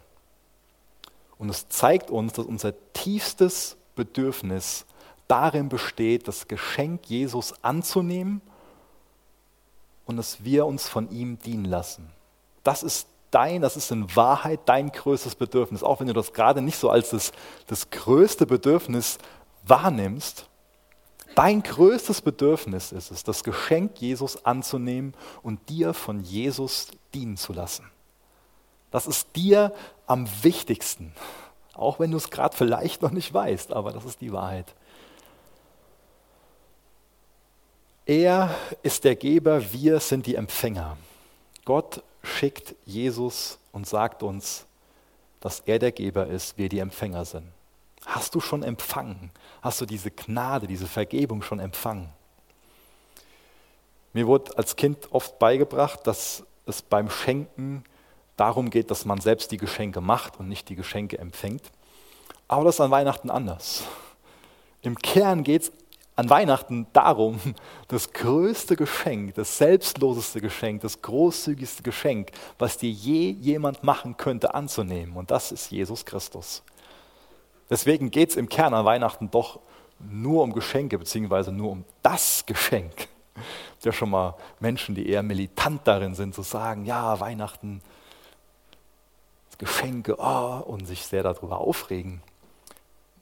Und 1.37 1.49
es 1.49 1.69
zeigt 1.69 2.11
uns, 2.11 2.33
dass 2.33 2.45
unser 2.45 2.73
tiefstes 2.91 3.77
Bedürfnis 3.95 4.85
darin 5.29 5.69
besteht, 5.69 6.27
das 6.27 6.49
Geschenk 6.49 7.05
Jesus 7.05 7.53
anzunehmen 7.63 8.41
und 10.05 10.17
dass 10.17 10.43
wir 10.43 10.65
uns 10.65 10.89
von 10.89 11.09
ihm 11.11 11.39
dienen 11.39 11.63
lassen. 11.63 12.09
Das 12.65 12.83
ist 12.83 13.07
dein, 13.33 13.61
das 13.61 13.77
ist 13.77 13.91
in 13.91 14.15
Wahrheit 14.15 14.61
dein 14.65 14.91
größtes 14.91 15.35
Bedürfnis, 15.35 15.83
auch 15.83 15.99
wenn 15.99 16.07
du 16.07 16.13
das 16.13 16.33
gerade 16.33 16.61
nicht 16.61 16.77
so 16.77 16.89
als 16.89 17.09
das, 17.09 17.31
das 17.67 17.89
größte 17.89 18.45
Bedürfnis 18.45 19.17
wahrnimmst. 19.65 20.47
Dein 21.35 21.63
größtes 21.63 22.21
Bedürfnis 22.21 22.91
ist 22.91 23.11
es, 23.11 23.23
das 23.23 23.43
Geschenk 23.43 23.99
Jesus 23.99 24.45
anzunehmen 24.45 25.13
und 25.41 25.69
dir 25.69 25.93
von 25.93 26.19
Jesus 26.19 26.87
dienen 27.13 27.37
zu 27.37 27.53
lassen. 27.53 27.89
Das 28.91 29.07
ist 29.07 29.35
dir 29.35 29.73
am 30.05 30.27
wichtigsten, 30.43 31.13
auch 31.73 31.99
wenn 31.99 32.11
du 32.11 32.17
es 32.17 32.29
gerade 32.29 32.55
vielleicht 32.55 33.01
noch 33.01 33.09
nicht 33.09 33.33
weißt, 33.33 33.73
aber 33.73 33.91
das 33.91 34.05
ist 34.05 34.21
die 34.21 34.31
Wahrheit. 34.31 34.75
Er 38.05 38.53
ist 38.83 39.03
der 39.03 39.15
Geber, 39.15 39.73
wir 39.73 39.99
sind 39.99 40.27
die 40.27 40.35
Empfänger. 40.35 40.97
Gott 41.65 42.03
schickt 42.43 42.75
Jesus 42.83 43.57
und 43.71 43.87
sagt 43.87 44.21
uns, 44.21 44.65
dass 45.39 45.61
er 45.61 45.79
der 45.79 45.93
Geber 45.93 46.27
ist, 46.27 46.57
wir 46.57 46.67
die 46.67 46.79
Empfänger 46.79 47.23
sind. 47.23 47.47
Hast 48.05 48.35
du 48.35 48.41
schon 48.41 48.63
empfangen? 48.63 49.31
Hast 49.61 49.79
du 49.79 49.85
diese 49.85 50.11
Gnade, 50.11 50.67
diese 50.67 50.87
Vergebung 50.87 51.41
schon 51.41 51.61
empfangen? 51.61 52.09
Mir 54.11 54.27
wurde 54.27 54.57
als 54.57 54.75
Kind 54.75 55.09
oft 55.13 55.39
beigebracht, 55.39 56.05
dass 56.05 56.43
es 56.65 56.81
beim 56.81 57.09
Schenken 57.09 57.85
darum 58.35 58.69
geht, 58.69 58.91
dass 58.91 59.05
man 59.05 59.21
selbst 59.21 59.49
die 59.51 59.57
Geschenke 59.57 60.01
macht 60.01 60.37
und 60.37 60.49
nicht 60.49 60.67
die 60.67 60.75
Geschenke 60.75 61.19
empfängt. 61.19 61.71
Aber 62.49 62.65
das 62.65 62.75
ist 62.75 62.81
an 62.81 62.91
Weihnachten 62.91 63.29
anders. 63.29 63.85
Im 64.81 64.97
Kern 64.99 65.45
geht 65.45 65.61
es 65.61 65.71
an 66.15 66.29
Weihnachten 66.29 66.87
darum, 66.93 67.39
das 67.87 68.11
größte 68.11 68.75
Geschenk, 68.75 69.35
das 69.35 69.57
selbstloseste 69.57 70.41
Geschenk, 70.41 70.81
das 70.81 71.01
großzügigste 71.01 71.83
Geschenk, 71.83 72.31
was 72.59 72.77
dir 72.77 72.91
je 72.91 73.31
jemand 73.31 73.83
machen 73.83 74.17
könnte, 74.17 74.53
anzunehmen. 74.53 75.15
Und 75.15 75.31
das 75.31 75.51
ist 75.51 75.71
Jesus 75.71 76.05
Christus. 76.05 76.63
Deswegen 77.69 78.11
geht 78.11 78.29
es 78.29 78.35
im 78.35 78.49
Kern 78.49 78.73
an 78.73 78.85
Weihnachten 78.85 79.31
doch 79.31 79.59
nur 79.99 80.43
um 80.43 80.53
Geschenke, 80.53 80.99
beziehungsweise 80.99 81.51
nur 81.51 81.71
um 81.71 81.85
das 82.01 82.45
Geschenk. 82.45 83.07
Ja 83.83 83.91
schon 83.91 84.11
mal 84.11 84.35
Menschen, 84.59 84.95
die 84.95 85.09
eher 85.09 85.23
militant 85.23 85.81
darin 85.85 86.15
sind, 86.15 86.33
zu 86.33 86.41
sagen, 86.41 86.85
ja, 86.85 87.19
Weihnachten, 87.19 87.81
Geschenke, 89.57 90.15
oh, 90.19 90.61
und 90.65 90.85
sich 90.85 91.05
sehr 91.05 91.23
darüber 91.23 91.59
aufregen. 91.59 92.21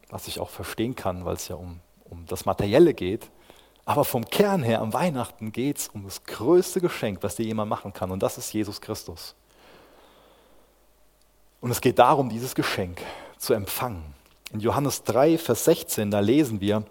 Was 0.10 0.28
ich 0.28 0.40
auch 0.40 0.50
verstehen 0.50 0.96
kann, 0.96 1.24
weil 1.26 1.36
es 1.36 1.48
ja 1.48 1.56
um 1.56 1.80
um 2.12 2.26
das 2.28 2.46
Materielle 2.46 2.94
geht, 2.94 3.32
aber 3.86 4.06
vom 4.06 4.26
Kern 4.26 4.62
her 4.62 4.82
am 4.82 4.94
Weihnachten 4.94 5.52
geht 5.52 5.80
es 5.80 5.88
um 5.88 6.04
das 6.04 6.24
größte 6.24 6.80
Geschenk, 6.80 7.24
was 7.24 7.36
dir 7.36 7.46
jemand 7.46 7.70
machen 7.70 7.94
kann, 7.94 8.12
und 8.12 8.22
das 8.22 8.38
ist 8.38 8.54
Jesus 8.54 8.80
Christus. 8.80 9.34
Und 11.62 11.72
es 11.72 11.82
geht 11.82 12.00
darum, 12.00 12.30
dieses 12.30 12.54
Geschenk 12.54 13.02
zu 13.38 13.54
empfangen. 13.54 14.14
In 14.52 14.60
Johannes 14.60 15.04
3, 15.04 15.38
Vers 15.38 15.66
16, 15.66 16.12
da 16.12 16.20
lesen 16.20 16.60
wir, 16.62 16.84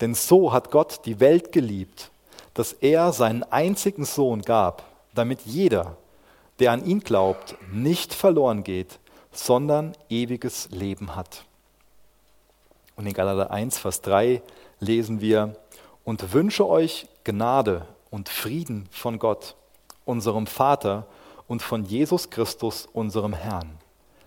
denn 0.00 0.14
so 0.14 0.52
hat 0.52 0.70
Gott 0.70 1.00
die 1.04 1.20
Welt 1.20 1.52
geliebt, 1.52 2.10
dass 2.54 2.72
er 2.72 3.12
seinen 3.12 3.42
einzigen 3.44 4.04
Sohn 4.04 4.42
gab, 4.42 4.82
damit 5.14 5.42
jeder, 5.42 5.96
der 6.58 6.72
an 6.72 6.84
ihn 6.84 7.00
glaubt, 7.00 7.54
nicht 7.72 8.14
verloren 8.14 8.64
geht, 8.64 8.98
sondern 9.32 9.92
ewiges 10.08 10.70
Leben 10.70 11.14
hat. 11.14 11.44
Und 13.00 13.06
in 13.06 13.14
Galater 13.14 13.50
1, 13.50 13.78
Vers 13.78 14.02
3 14.02 14.42
lesen 14.78 15.22
wir, 15.22 15.56
und 16.04 16.34
wünsche 16.34 16.68
euch 16.68 17.08
Gnade 17.24 17.86
und 18.10 18.28
Frieden 18.28 18.90
von 18.90 19.18
Gott, 19.18 19.56
unserem 20.04 20.46
Vater 20.46 21.06
und 21.48 21.62
von 21.62 21.82
Jesus 21.86 22.28
Christus, 22.28 22.86
unserem 22.92 23.32
Herrn, 23.32 23.78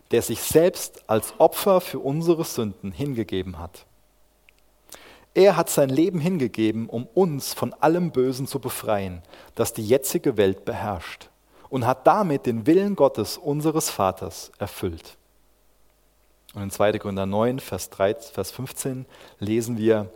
der 0.10 0.24
sich 0.24 0.42
selbst 0.42 1.08
als 1.08 1.36
Opfer 1.38 1.82
für 1.82 2.00
unsere 2.00 2.46
Sünden 2.46 2.92
hingegeben 2.92 3.60
hat. 3.60 3.86
Er 5.36 5.56
hat 5.56 5.70
sein 5.70 5.90
Leben 5.90 6.20
hingegeben, 6.20 6.90
um 6.90 7.06
uns 7.14 7.54
von 7.54 7.74
allem 7.74 8.10
Bösen 8.10 8.48
zu 8.48 8.58
befreien, 8.58 9.22
das 9.54 9.74
die 9.74 9.86
jetzige 9.86 10.36
Welt 10.36 10.66
beherrscht, 10.66 11.30
und 11.70 11.86
hat 11.86 12.08
damit 12.08 12.48
den 12.48 12.66
Willen 12.66 12.96
Gottes, 12.96 13.38
unseres 13.38 13.92
Vaters, 13.92 14.52
erfüllt. 14.58 15.16
Und 16.54 16.62
in 16.62 16.72
2. 16.72 17.00
Korinther 17.00 17.26
9, 17.26 17.60
Vers, 17.60 17.90
3, 17.90 18.16
Vers 18.16 18.52
15 18.52 19.06
lesen 19.40 19.78
wir, 19.78 20.12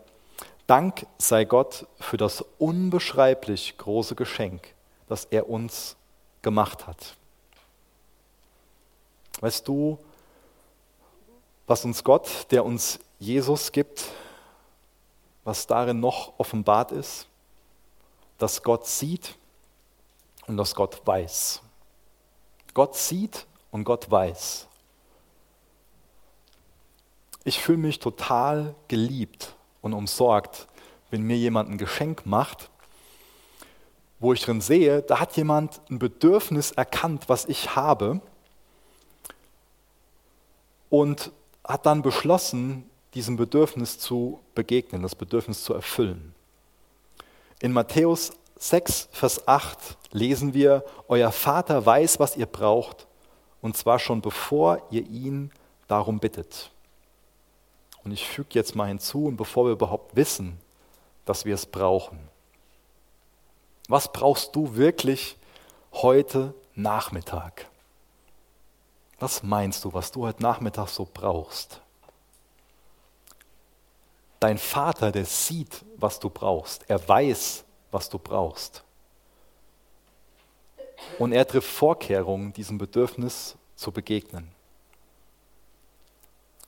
Dank 0.67 1.07
sei 1.17 1.45
Gott 1.45 1.87
für 1.99 2.17
das 2.17 2.43
unbeschreiblich 2.57 3.77
große 3.77 4.15
Geschenk, 4.15 4.73
das 5.07 5.25
er 5.25 5.49
uns 5.49 5.95
gemacht 6.41 6.87
hat. 6.87 7.15
Weißt 9.39 9.67
du, 9.67 9.97
was 11.67 11.85
uns 11.85 12.03
Gott, 12.03 12.47
der 12.51 12.65
uns 12.65 12.99
Jesus 13.17 13.71
gibt, 13.71 14.05
was 15.43 15.67
darin 15.67 15.99
noch 15.99 16.33
offenbart 16.37 16.91
ist? 16.91 17.27
Dass 18.37 18.61
Gott 18.61 18.85
sieht 18.85 19.35
und 20.47 20.57
dass 20.57 20.75
Gott 20.75 21.01
weiß. 21.05 21.61
Gott 22.73 22.95
sieht 22.95 23.45
und 23.71 23.85
Gott 23.85 24.11
weiß. 24.11 24.66
Ich 27.47 27.61
fühle 27.61 27.77
mich 27.77 27.99
total 27.99 28.75
geliebt 28.89 29.55
und 29.81 29.93
umsorgt, 29.93 30.67
wenn 31.11 31.21
mir 31.21 31.37
jemand 31.37 31.69
ein 31.69 31.77
Geschenk 31.77 32.25
macht, 32.25 32.69
wo 34.19 34.33
ich 34.33 34.41
drin 34.41 34.59
sehe, 34.59 35.01
da 35.01 35.21
hat 35.21 35.37
jemand 35.37 35.79
ein 35.89 35.97
Bedürfnis 35.97 36.71
erkannt, 36.71 37.29
was 37.29 37.45
ich 37.45 37.73
habe 37.73 38.19
und 40.89 41.31
hat 41.63 41.85
dann 41.85 42.01
beschlossen, 42.01 42.83
diesem 43.13 43.37
Bedürfnis 43.37 43.97
zu 43.97 44.41
begegnen, 44.53 45.01
das 45.01 45.15
Bedürfnis 45.15 45.63
zu 45.63 45.73
erfüllen. 45.73 46.35
In 47.61 47.71
Matthäus 47.71 48.33
6, 48.57 49.07
Vers 49.13 49.47
8 49.47 49.95
lesen 50.11 50.53
wir, 50.53 50.83
Euer 51.07 51.31
Vater 51.31 51.85
weiß, 51.85 52.19
was 52.19 52.35
ihr 52.35 52.45
braucht, 52.45 53.07
und 53.61 53.77
zwar 53.77 53.99
schon 53.99 54.19
bevor 54.19 54.85
ihr 54.91 55.07
ihn 55.07 55.49
darum 55.87 56.19
bittet. 56.19 56.71
Und 58.07 58.13
ich 58.13 58.25
füge 58.25 58.51
jetzt 58.53 58.73
mal 58.73 58.87
hinzu, 58.87 59.25
und 59.25 59.35
bevor 59.35 59.65
wir 59.65 59.73
überhaupt 59.73 60.15
wissen, 60.15 60.57
dass 61.25 61.43
wir 61.43 61.53
es 61.53 61.65
brauchen. 61.65 62.17
Was 63.89 64.13
brauchst 64.13 64.55
du 64.55 64.77
wirklich 64.77 65.35
heute 65.91 66.53
Nachmittag? 66.73 67.67
Was 69.19 69.43
meinst 69.43 69.83
du, 69.83 69.93
was 69.93 70.09
du 70.13 70.25
heute 70.25 70.41
Nachmittag 70.41 70.87
so 70.87 71.05
brauchst? 71.13 71.81
Dein 74.39 74.57
Vater, 74.57 75.11
der 75.11 75.25
sieht, 75.25 75.83
was 75.97 76.17
du 76.17 76.29
brauchst. 76.29 76.89
Er 76.89 77.05
weiß, 77.05 77.65
was 77.91 78.07
du 78.07 78.19
brauchst. 78.19 78.85
Und 81.19 81.33
er 81.33 81.45
trifft 81.45 81.69
Vorkehrungen, 81.69 82.53
diesem 82.53 82.77
Bedürfnis 82.77 83.57
zu 83.75 83.91
begegnen. 83.91 84.49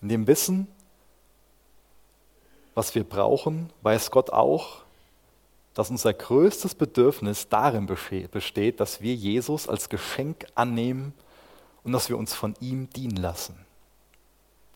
In 0.01 0.09
dem 0.09 0.27
Wissen, 0.27 0.67
was 2.79 2.95
wir 2.95 3.03
brauchen, 3.03 3.73
weiß 3.81 4.09
Gott 4.09 4.29
auch, 4.29 4.83
dass 5.73 5.89
unser 5.89 6.13
größtes 6.13 6.75
Bedürfnis 6.75 7.49
darin 7.49 7.87
besteht, 7.87 8.79
dass 8.79 9.01
wir 9.01 9.13
Jesus 9.13 9.67
als 9.67 9.89
Geschenk 9.89 10.45
annehmen 10.55 11.13
und 11.83 11.91
dass 11.91 12.07
wir 12.07 12.17
uns 12.17 12.33
von 12.33 12.55
ihm 12.61 12.89
dienen 12.89 13.17
lassen. 13.17 13.65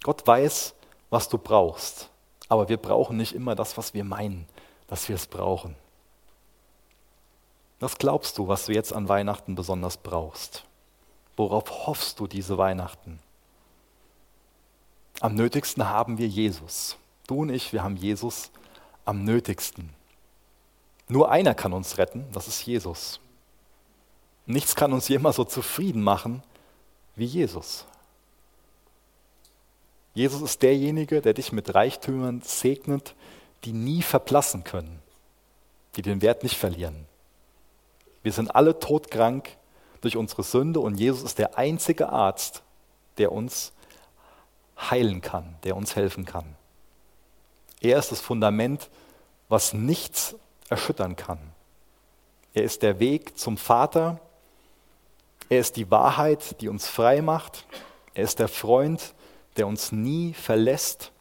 Gott 0.04 0.28
weiß, 0.28 0.76
was 1.12 1.30
du 1.30 1.38
brauchst. 1.38 2.10
Aber 2.50 2.68
wir 2.68 2.76
brauchen 2.76 3.16
nicht 3.16 3.34
immer 3.34 3.56
das, 3.56 3.78
was 3.78 3.94
wir 3.94 4.04
meinen, 4.04 4.50
dass 4.88 5.08
wir 5.08 5.16
es 5.16 5.26
brauchen. 5.26 5.78
Was 7.80 7.98
glaubst 7.98 8.38
du, 8.38 8.50
was 8.50 8.66
du 8.66 8.74
jetzt 8.74 8.92
an 8.92 9.08
Weihnachten 9.08 9.56
besonders 9.56 9.96
brauchst? 9.96 10.66
Worauf 11.38 11.88
hoffst 11.88 12.20
du 12.20 12.28
diese 12.28 12.58
Weihnachten? 12.58 13.20
Am 15.22 15.36
nötigsten 15.36 15.88
haben 15.88 16.18
wir 16.18 16.28
Jesus. 16.28 16.98
Du 17.34 17.42
und 17.42 17.50
ich, 17.50 17.74
wir 17.74 17.82
haben 17.82 17.96
Jesus 17.96 18.52
am 19.06 19.24
nötigsten. 19.24 19.90
Nur 21.08 21.32
einer 21.32 21.56
kann 21.56 21.74
uns 21.74 21.98
retten, 21.98 22.28
das 22.32 22.48
ist 22.48 22.64
Jesus. 22.64 23.20
Nichts 24.46 24.76
kann 24.76 24.94
uns 24.94 25.08
jemals 25.08 25.38
so 25.38 25.44
zufrieden 25.44 26.04
machen 26.04 26.44
wie 27.16 27.26
Jesus. 27.26 27.88
Jesus 30.14 30.44
ist 30.44 30.62
derjenige, 30.62 31.22
der 31.22 31.34
dich 31.34 31.52
mit 31.52 31.74
Reichtümern 31.74 32.44
segnet, 32.46 33.16
die 33.64 33.74
nie 33.74 34.04
verblassen 34.04 34.64
können, 34.64 35.00
die 35.96 36.04
den 36.04 36.22
Wert 36.22 36.44
nicht 36.44 36.56
verlieren. 36.56 37.08
Wir 38.22 38.32
sind 38.32 38.56
alle 38.56 38.78
todkrank 38.78 39.50
durch 40.02 40.18
unsere 40.18 40.44
Sünde 40.44 40.82
und 40.82 41.00
Jesus 41.00 41.24
ist 41.24 41.40
der 41.40 41.58
einzige 41.58 42.10
Arzt, 42.10 42.62
der 43.18 43.32
uns 43.32 43.74
heilen 44.78 45.22
kann, 45.22 45.56
der 45.64 45.76
uns 45.76 45.96
helfen 45.96 46.26
kann. 46.26 46.56
Er 47.84 48.00
ist 48.00 48.12
das 48.12 48.22
Fundament, 48.22 48.90
was 49.50 49.74
nichts 49.74 50.36
erschüttern 50.70 51.16
kann. 51.16 51.38
Er 52.54 52.64
ist 52.64 52.82
der 52.82 53.00
Weg 53.00 53.38
zum 53.38 53.58
Vater. 53.58 54.20
Er 55.50 55.60
ist 55.60 55.76
die 55.76 55.92
Wahrheit, 55.92 56.62
die 56.62 56.70
uns 56.70 56.88
frei 56.88 57.22
macht. 57.22 57.66
Er 58.14 58.24
ist 58.24 58.40
der 58.40 58.48
Freund, 58.48 59.14
der 59.58 59.68
uns 59.68 59.92
nie 59.92 60.34
verlässt. 60.34 61.12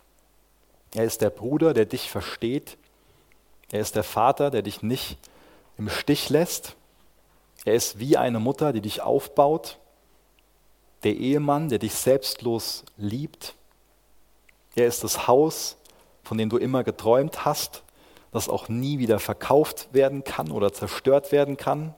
Er 0.94 1.04
ist 1.04 1.20
der 1.20 1.30
Bruder, 1.30 1.74
der 1.74 1.84
dich 1.84 2.10
versteht. 2.10 2.78
Er 3.70 3.80
ist 3.80 3.96
der 3.96 4.04
Vater, 4.04 4.50
der 4.50 4.62
dich 4.62 4.82
nicht 4.82 5.18
im 5.76 5.88
Stich 5.88 6.30
lässt. 6.30 6.76
Er 7.64 7.74
ist 7.74 7.98
wie 7.98 8.16
eine 8.16 8.38
Mutter, 8.38 8.72
die 8.72 8.82
dich 8.82 9.00
aufbaut. 9.00 9.78
Der 11.02 11.16
Ehemann, 11.16 11.70
der 11.70 11.80
dich 11.80 11.94
selbstlos 11.94 12.84
liebt. 12.96 13.54
Er 14.76 14.86
ist 14.86 15.02
das 15.02 15.26
Haus, 15.26 15.76
von 16.22 16.38
dem 16.38 16.48
du 16.48 16.56
immer 16.56 16.84
geträumt 16.84 17.44
hast, 17.44 17.82
das 18.30 18.48
auch 18.48 18.68
nie 18.68 18.98
wieder 18.98 19.18
verkauft 19.18 19.88
werden 19.92 20.24
kann 20.24 20.50
oder 20.50 20.72
zerstört 20.72 21.32
werden 21.32 21.56
kann. 21.56 21.94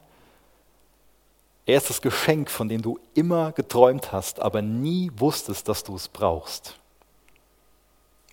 Er 1.67 1.79
ist 1.79 1.89
das 1.89 2.03
Geschenk, 2.03 2.51
von 2.51 2.69
dem 2.69 2.83
du 2.83 2.99
immer 3.15 3.53
geträumt 3.53 4.13
hast, 4.13 4.41
aber 4.41 4.61
nie 4.61 5.11
wusstest, 5.17 5.69
dass 5.69 5.85
du 5.85 5.95
es 5.97 6.09
brauchst. 6.09 6.79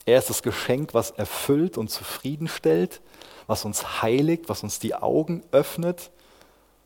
Er 0.05 0.17
ist 0.17 0.29
das 0.29 0.41
Geschenk, 0.41 0.93
was 0.93 1.11
erfüllt 1.11 1.77
und 1.77 1.89
zufriedenstellt, 1.89 3.01
was 3.47 3.65
uns 3.65 4.01
heiligt, 4.01 4.49
was 4.49 4.63
uns 4.63 4.79
die 4.79 4.95
Augen 4.95 5.43
öffnet, 5.51 6.11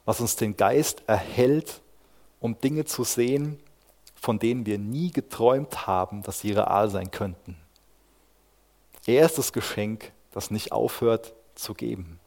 was 0.03 0.19
uns 0.19 0.35
den 0.35 0.57
Geist 0.57 1.03
erhält, 1.07 1.81
um 2.39 2.59
Dinge 2.59 2.85
zu 2.85 3.03
sehen, 3.03 3.59
von 4.15 4.37
denen 4.37 4.65
wir 4.65 4.77
nie 4.77 5.11
geträumt 5.11 5.87
haben, 5.87 6.21
dass 6.23 6.41
sie 6.41 6.51
real 6.51 6.89
sein 6.89 7.09
könnten. 7.09 7.57
Er 9.05 9.25
ist 9.25 9.37
das 9.37 9.53
Geschenk, 9.53 10.11
das 10.31 10.51
nicht 10.51 10.71
aufhört 10.71 11.33
zu 11.53 11.73
geben. 11.73 12.19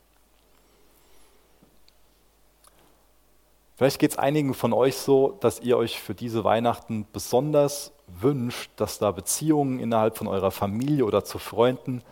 Vielleicht 3.77 4.01
geht 4.01 4.11
es 4.11 4.19
einigen 4.19 4.55
von 4.55 4.73
euch 4.73 4.97
so, 4.97 5.37
dass 5.41 5.61
ihr 5.61 5.77
euch 5.77 6.01
für 6.01 6.15
diese 6.15 6.43
Weihnachten 6.43 7.07
besonders 7.13 7.93
wünscht, 8.09 8.71
dass 8.77 8.99
da 8.99 9.13
Beziehungen 9.13 9.79
innerhalb 9.79 10.19
von 10.19 10.27
eurer 10.27 10.51
Familie 10.51 11.05
oder 11.05 11.25
zu 11.25 11.39
Freunden, 11.39 12.03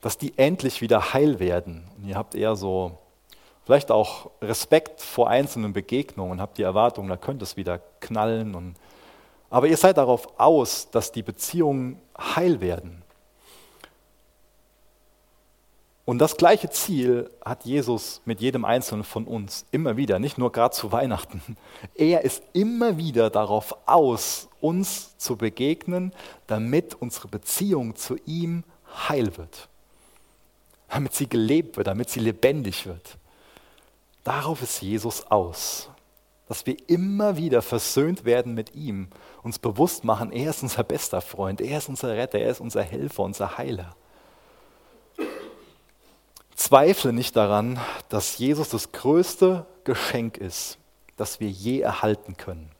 dass 0.00 0.18
die 0.18 0.38
endlich 0.38 0.80
wieder 0.80 1.12
heil 1.12 1.40
werden. 1.40 1.88
Und 1.96 2.08
ihr 2.08 2.16
habt 2.16 2.34
eher 2.34 2.54
so 2.54 2.98
vielleicht 3.64 3.90
auch 3.90 4.30
Respekt 4.40 5.00
vor 5.00 5.28
einzelnen 5.28 5.72
Begegnungen 5.72 6.32
und 6.32 6.40
habt 6.40 6.58
die 6.58 6.62
Erwartung, 6.62 7.08
da 7.08 7.16
könnte 7.16 7.42
es 7.42 7.56
wieder 7.56 7.80
knallen. 8.00 8.54
Und, 8.54 8.76
aber 9.50 9.66
ihr 9.66 9.76
seid 9.76 9.96
darauf 9.96 10.38
aus, 10.38 10.90
dass 10.90 11.12
die 11.12 11.22
Beziehungen 11.22 12.00
heil 12.16 12.60
werden. 12.60 13.02
Und 16.10 16.18
das 16.18 16.36
gleiche 16.36 16.68
Ziel 16.70 17.30
hat 17.44 17.64
Jesus 17.64 18.20
mit 18.24 18.40
jedem 18.40 18.64
Einzelnen 18.64 19.04
von 19.04 19.26
uns 19.26 19.64
immer 19.70 19.96
wieder, 19.96 20.18
nicht 20.18 20.38
nur 20.38 20.50
gerade 20.50 20.74
zu 20.74 20.90
Weihnachten. 20.90 21.40
Er 21.94 22.24
ist 22.24 22.42
immer 22.52 22.96
wieder 22.96 23.30
darauf 23.30 23.76
aus, 23.86 24.48
uns 24.60 25.16
zu 25.18 25.36
begegnen, 25.36 26.12
damit 26.48 26.96
unsere 26.96 27.28
Beziehung 27.28 27.94
zu 27.94 28.16
ihm 28.26 28.64
heil 29.08 29.36
wird, 29.36 29.68
damit 30.88 31.14
sie 31.14 31.28
gelebt 31.28 31.76
wird, 31.76 31.86
damit 31.86 32.10
sie 32.10 32.18
lebendig 32.18 32.86
wird. 32.86 33.16
Darauf 34.24 34.62
ist 34.62 34.82
Jesus 34.82 35.30
aus. 35.30 35.90
dass 36.48 36.66
wir 36.66 36.74
immer 36.88 37.36
wieder 37.36 37.62
versöhnt 37.62 38.24
werden 38.24 38.54
mit 38.54 38.74
ihm, 38.74 39.10
uns 39.44 39.60
bewusst 39.60 40.02
machen, 40.02 40.32
er 40.32 40.50
ist 40.50 40.64
unser 40.64 40.82
bester 40.82 41.20
Freund, 41.20 41.60
er 41.60 41.78
ist 41.78 41.88
unser 41.88 42.16
Retter, 42.16 42.40
er 42.40 42.50
ist 42.50 42.60
unser 42.60 42.82
Helfer, 42.82 43.22
unser 43.22 43.58
Heiler. 43.58 43.94
Zweifle 46.60 47.14
nicht 47.14 47.36
daran, 47.36 47.80
dass 48.10 48.36
Jesus 48.36 48.68
das 48.68 48.92
größte 48.92 49.64
Geschenk 49.84 50.36
ist, 50.36 50.76
das 51.16 51.40
wir 51.40 51.48
je 51.48 51.80
erhalten 51.80 52.36
können. 52.36 52.70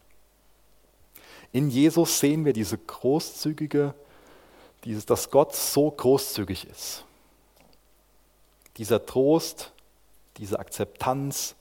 In 1.50 1.70
Jesus 1.70 2.20
sehen 2.20 2.44
wir 2.44 2.52
diese 2.52 2.76
großzügige, 2.76 3.94
dieses, 4.84 5.06
dass 5.06 5.30
Gott 5.30 5.54
so 5.56 5.90
großzügig 5.90 6.68
ist. 6.68 7.06
Dieser 8.76 9.06
Trost, 9.06 9.72
diese 10.36 10.58
Akzeptanz, 10.58 11.54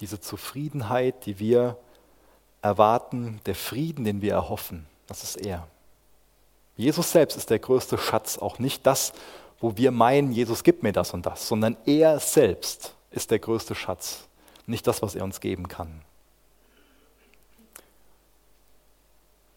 diese 0.00 0.20
Zufriedenheit, 0.20 1.26
die 1.26 1.38
wir 1.38 1.78
erwarten, 2.60 3.40
der 3.46 3.54
Frieden, 3.54 4.04
den 4.04 4.20
wir 4.20 4.32
erhoffen, 4.32 4.84
das 5.06 5.22
ist 5.22 5.36
er. 5.36 5.68
Jesus 6.76 7.12
selbst 7.12 7.36
ist 7.36 7.50
der 7.50 7.60
größte 7.60 7.98
Schatz, 7.98 8.36
auch 8.38 8.58
nicht 8.58 8.84
das, 8.84 9.12
wo 9.62 9.76
wir 9.76 9.92
meinen, 9.92 10.32
Jesus 10.32 10.64
gibt 10.64 10.82
mir 10.82 10.92
das 10.92 11.14
und 11.14 11.24
das, 11.24 11.46
sondern 11.46 11.76
er 11.86 12.18
selbst 12.18 12.94
ist 13.12 13.30
der 13.30 13.38
größte 13.38 13.74
Schatz, 13.76 14.28
nicht 14.66 14.86
das, 14.86 15.02
was 15.02 15.14
er 15.14 15.22
uns 15.22 15.40
geben 15.40 15.68
kann. 15.68 16.02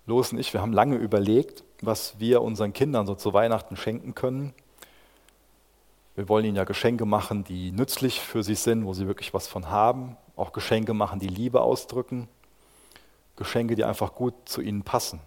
Los 0.06 0.32
und 0.32 0.38
ich, 0.38 0.54
wir 0.54 0.62
haben 0.62 0.74
lange 0.74 0.98
überlegt, 0.98 1.64
was 1.82 2.20
wir 2.20 2.44
unseren 2.44 2.72
Kindern 2.72 3.08
so 3.08 3.16
zu 3.16 3.34
Weihnachten 3.34 3.76
schenken 3.76 4.14
können. 4.14 4.54
Wir 6.14 6.30
wollen 6.30 6.46
ihnen 6.46 6.56
ja 6.56 6.64
Geschenke 6.64 7.06
machen, 7.06 7.44
die 7.44 7.72
nützlich 7.72 8.22
für 8.22 8.44
sie 8.44 8.56
sind, 8.56 8.86
wo 8.86 8.94
sie 8.94 9.08
wirklich 9.08 9.34
was 9.34 9.48
von 9.48 9.70
haben. 9.70 10.16
Auch 10.36 10.54
Geschenke 10.54 10.94
machen, 10.94 11.20
die 11.20 11.28
Liebe 11.28 11.62
ausdrücken. 11.62 12.28
Geschenke, 13.36 13.76
die 13.76 13.84
einfach 13.84 14.14
gut 14.14 14.36
zu 14.46 14.62
ihnen 14.62 14.84
passen. 14.84 15.20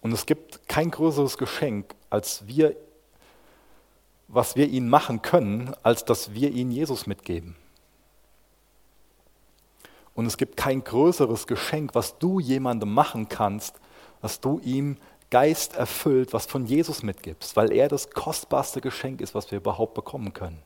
Und 0.00 0.12
es 0.12 0.26
gibt 0.26 0.68
kein 0.68 0.90
größeres 0.90 1.38
Geschenk, 1.38 1.94
als 2.10 2.46
wir, 2.46 2.76
was 4.28 4.56
wir 4.56 4.68
ihnen 4.68 4.88
machen 4.88 5.22
können, 5.22 5.74
als 5.82 6.04
dass 6.04 6.34
wir 6.34 6.50
ihnen 6.50 6.70
Jesus 6.70 7.06
mitgeben. 7.06 7.56
Und 10.14 10.26
es 10.26 10.36
gibt 10.36 10.56
kein 10.56 10.82
größeres 10.82 11.46
Geschenk, 11.46 11.94
was 11.94 12.18
du 12.18 12.40
jemandem 12.40 12.92
machen 12.92 13.28
kannst, 13.28 13.76
dass 14.20 14.40
du 14.40 14.60
ihm 14.64 14.96
Geist 15.30 15.76
erfüllt, 15.76 16.32
was 16.32 16.46
von 16.46 16.66
Jesus 16.66 17.02
mitgibst, 17.02 17.54
weil 17.54 17.70
er 17.72 17.88
das 17.88 18.10
kostbarste 18.10 18.80
Geschenk 18.80 19.20
ist, 19.20 19.34
was 19.34 19.50
wir 19.50 19.58
überhaupt 19.58 19.94
bekommen 19.94 20.32
können. 20.32 20.62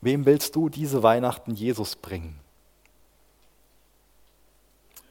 Wem 0.00 0.24
willst 0.26 0.56
du 0.56 0.68
diese 0.68 1.02
Weihnachten 1.02 1.54
Jesus 1.54 1.96
bringen? 1.96 2.40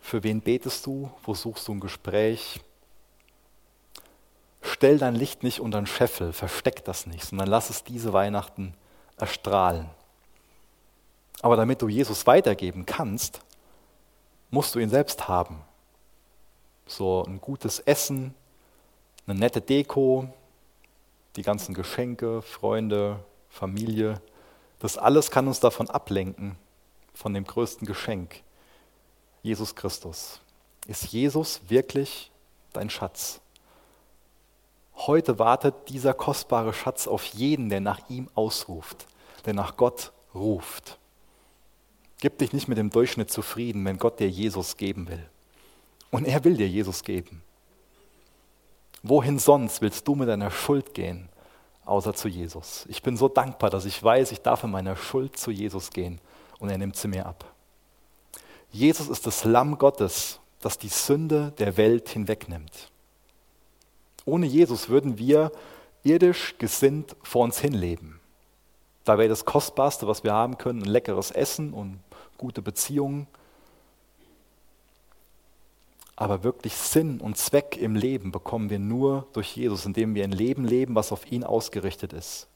Für 0.02 0.23
wen 0.23 0.41
betest 0.41 0.86
du? 0.86 1.12
Wo 1.23 1.34
suchst 1.34 1.67
du 1.67 1.73
ein 1.73 1.80
Gespräch? 1.80 2.62
Stell 4.67 4.97
dein 4.97 5.15
Licht 5.15 5.43
nicht 5.43 5.60
unter 5.60 5.80
den 5.80 5.88
Scheffel, 5.88 6.34
versteck 6.34 6.84
das 6.86 7.08
nicht, 7.08 7.25
sondern 7.25 7.47
lass 7.47 7.69
es 7.69 7.84
diese 7.84 8.13
Weihnachten 8.13 8.73
erstrahlen. 9.17 9.89
Aber 11.41 11.56
damit 11.56 11.82
du 11.82 11.88
Jesus 11.88 12.27
weitergeben 12.27 12.86
kannst, 12.86 13.41
musst 14.49 14.75
du 14.75 14.80
ihn 14.80 14.89
selbst 14.89 15.27
haben 15.27 15.63
so 16.88 17.23
ein 17.25 17.39
gutes 17.39 17.80
Essen, 17.80 18.34
eine 19.25 19.38
nette 19.38 19.62
Deko, 19.62 20.30
die 21.36 21.41
ganzen 21.41 21.73
Geschenke, 21.73 22.41
Freunde, 22.41 23.23
Familie. 23.49 24.21
Das 24.80 24.97
alles 24.97 25.32
kann 25.32 25.47
uns 25.47 25.60
davon 25.60 25.89
ablenken, 25.89 26.58
von 27.13 27.34
dem 27.34 27.45
größten 27.45 27.86
Geschenk, 27.86 28.41
Jesus 29.43 29.75
Christus. 29.75 30.39
Ist 30.88 31.06
Jesus 31.06 31.62
wirklich 31.67 32.32
dein 32.73 32.89
Schatz? 32.89 33.41
Heute 34.97 35.38
wartet 35.38 35.89
dieser 35.89 36.15
kostbare 36.15 36.73
Schatz 36.73 37.07
auf 37.07 37.23
jeden, 37.25 37.69
der 37.69 37.81
nach 37.81 38.10
ihm 38.10 38.29
ausruft, 38.33 39.05
der 39.45 39.53
nach 39.53 39.77
Gott 39.77 40.12
ruft. 40.33 40.97
Gib 42.19 42.39
dich 42.39 42.51
nicht 42.51 42.67
mit 42.67 42.79
dem 42.79 42.89
Durchschnitt 42.89 43.31
zufrieden, 43.31 43.86
wenn 43.86 43.99
Gott 43.99 44.19
dir 44.19 44.27
Jesus 44.27 44.75
geben 44.75 45.07
will. 45.07 45.23
Und 46.10 46.25
er 46.25 46.43
will 46.43 46.57
dir 46.57 46.67
Jesus 46.67 47.03
geben. 47.03 47.43
Wohin 49.03 49.38
sonst 49.38 49.81
willst 49.81 50.07
du 50.07 50.15
mit 50.15 50.27
deiner 50.27 50.49
Schuld 50.49 50.95
gehen, 50.95 51.29
außer 51.86 52.15
zu 52.15 52.27
Jesus? 52.27 52.88
Ich 52.89 53.03
bin 53.03 53.17
so 53.17 53.27
dankbar, 53.27 53.69
dass 53.69 53.86
ich 53.86 54.01
weiß, 54.03 54.31
ich 54.31 54.41
darf 54.41 54.63
in 54.63 54.71
meiner 54.71 54.95
Schuld 54.95 55.38
zu 55.38 55.51
Jesus 55.51 55.91
gehen 55.91 56.19
und 56.57 56.69
er 56.69 56.79
nimmt 56.79 56.95
sie 56.95 57.07
mir 57.07 57.27
ab. 57.27 57.45
Jesus 58.71 59.10
ist 59.10 59.27
das 59.27 59.43
Lamm 59.43 59.77
Gottes, 59.77 60.39
das 60.60 60.79
die 60.79 60.89
Sünde 60.89 61.53
der 61.60 61.77
Welt 61.77 62.10
hinwegnimmt. 62.10 62.89
Ohne 64.27 64.45
Jesus 64.45 64.89
würden 64.89 65.17
wir 65.17 65.51
irdisch 66.03 66.55
gesinnt 66.59 67.15
vor 67.23 67.43
uns 67.43 67.59
hinleben. 67.59 68.19
Da 69.03 69.17
wäre 69.17 69.29
das 69.29 69.45
Kostbarste, 69.45 70.07
was 70.07 70.23
wir 70.23 70.33
haben 70.33 70.59
können, 70.59 70.83
ein 70.83 70.89
leckeres 70.89 71.31
Essen 71.31 71.73
und 71.73 71.99
gute 72.37 72.61
Beziehungen 72.61 73.25
aber 76.19 76.43
wirklich 76.43 76.73
Sinn 76.73 77.21
und 77.21 77.37
Zweck 77.37 77.77
im 77.77 77.95
Leben 77.95 78.31
bekommen 78.31 78.71
wir 78.71 78.79
nur 78.79 79.27
durch 79.33 79.55
Jesus, 79.55 79.85
indem 79.85 80.15
wir 80.15 80.23
ein 80.23 80.31
Leben 80.31 80.65
leben, 80.65 80.95
was 80.95 81.11
auf 81.11 81.31
ihn 81.31 81.43
ausgerichtet 81.43 82.11
ist. 82.11 82.47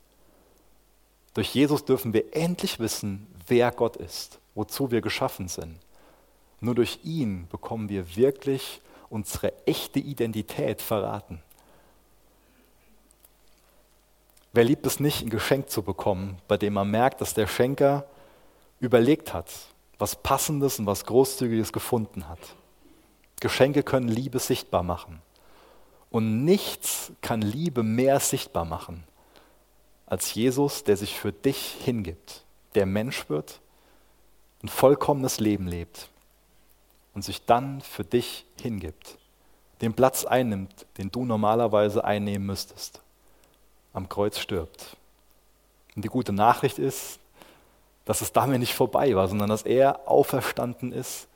Durch 1.35 1.53
Jesus 1.53 1.85
dürfen 1.85 2.11
wir 2.11 2.35
endlich 2.35 2.79
wissen, 2.79 3.27
wer 3.47 3.71
Gott 3.71 3.97
ist, 3.97 4.39
wozu 4.55 4.89
wir 4.89 5.01
geschaffen 5.01 5.47
sind. 5.47 5.77
Nur 6.59 6.73
durch 6.73 7.01
ihn 7.03 7.47
bekommen 7.51 7.87
wir 7.87 8.15
wirklich 8.15 8.81
unsere 9.11 9.53
echte 9.67 9.99
Identität 9.99 10.81
verraten. 10.81 11.43
Wer 14.53 14.63
liebt 14.63 14.85
es 14.85 14.99
nicht, 14.99 15.21
ein 15.21 15.29
Geschenk 15.29 15.69
zu 15.69 15.81
bekommen, 15.81 16.37
bei 16.47 16.57
dem 16.57 16.73
man 16.73 16.91
merkt, 16.91 17.21
dass 17.21 17.33
der 17.33 17.47
Schenker 17.47 18.05
überlegt 18.79 19.33
hat, 19.33 19.49
was 19.97 20.15
Passendes 20.15 20.79
und 20.79 20.85
was 20.85 21.05
Großzügiges 21.05 21.71
gefunden 21.71 22.27
hat? 22.27 22.39
Geschenke 23.39 23.83
können 23.83 24.09
Liebe 24.09 24.39
sichtbar 24.39 24.83
machen. 24.83 25.21
Und 26.09 26.43
nichts 26.43 27.13
kann 27.21 27.41
Liebe 27.41 27.83
mehr 27.83 28.19
sichtbar 28.19 28.65
machen 28.65 29.05
als 30.11 30.33
Jesus, 30.33 30.83
der 30.83 30.97
sich 30.97 31.17
für 31.17 31.31
dich 31.31 31.77
hingibt, 31.85 32.43
der 32.75 32.85
Mensch 32.85 33.29
wird, 33.29 33.61
ein 34.61 34.67
vollkommenes 34.67 35.39
Leben 35.39 35.67
lebt 35.67 36.09
und 37.13 37.23
sich 37.23 37.45
dann 37.45 37.79
für 37.79 38.03
dich 38.03 38.45
hingibt, 38.61 39.17
den 39.79 39.93
Platz 39.93 40.25
einnimmt, 40.25 40.85
den 40.97 41.11
du 41.11 41.23
normalerweise 41.23 42.03
einnehmen 42.03 42.45
müsstest, 42.45 42.99
am 43.93 44.09
Kreuz 44.09 44.39
stirbt. 44.39 44.97
Und 45.95 46.03
die 46.03 46.09
gute 46.09 46.31
Nachricht 46.31 46.79
ist, 46.79 47.19
dass 48.05 48.21
es 48.21 48.31
damit 48.31 48.59
nicht 48.59 48.73
vorbei 48.73 49.15
war, 49.15 49.27
sondern 49.27 49.49
dass 49.49 49.63
er 49.63 50.07
auferstanden 50.07 50.91
ist 50.91 51.27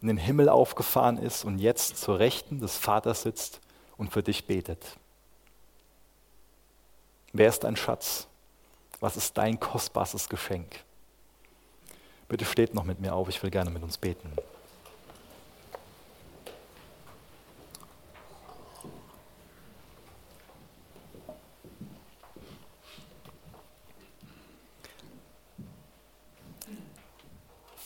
in 0.00 0.08
den 0.08 0.16
Himmel 0.18 0.48
aufgefahren 0.48 1.18
ist 1.18 1.44
und 1.44 1.58
jetzt 1.58 1.96
zur 1.98 2.18
Rechten 2.18 2.60
des 2.60 2.76
Vaters 2.76 3.22
sitzt 3.22 3.60
und 3.96 4.12
für 4.12 4.22
dich 4.22 4.46
betet. 4.46 4.96
Wer 7.32 7.48
ist 7.48 7.64
dein 7.64 7.76
Schatz? 7.76 8.26
Was 9.00 9.16
ist 9.16 9.36
dein 9.36 9.58
kostbarstes 9.58 10.28
Geschenk? 10.28 10.84
Bitte 12.28 12.44
steht 12.44 12.74
noch 12.74 12.84
mit 12.84 13.00
mir 13.00 13.14
auf, 13.14 13.28
ich 13.28 13.42
will 13.42 13.50
gerne 13.50 13.70
mit 13.70 13.82
uns 13.82 13.98
beten. 13.98 14.32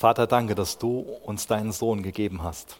Vater, 0.00 0.26
danke, 0.26 0.54
dass 0.54 0.78
du 0.78 1.00
uns 1.00 1.46
deinen 1.46 1.72
Sohn 1.72 2.02
gegeben 2.02 2.42
hast. 2.42 2.78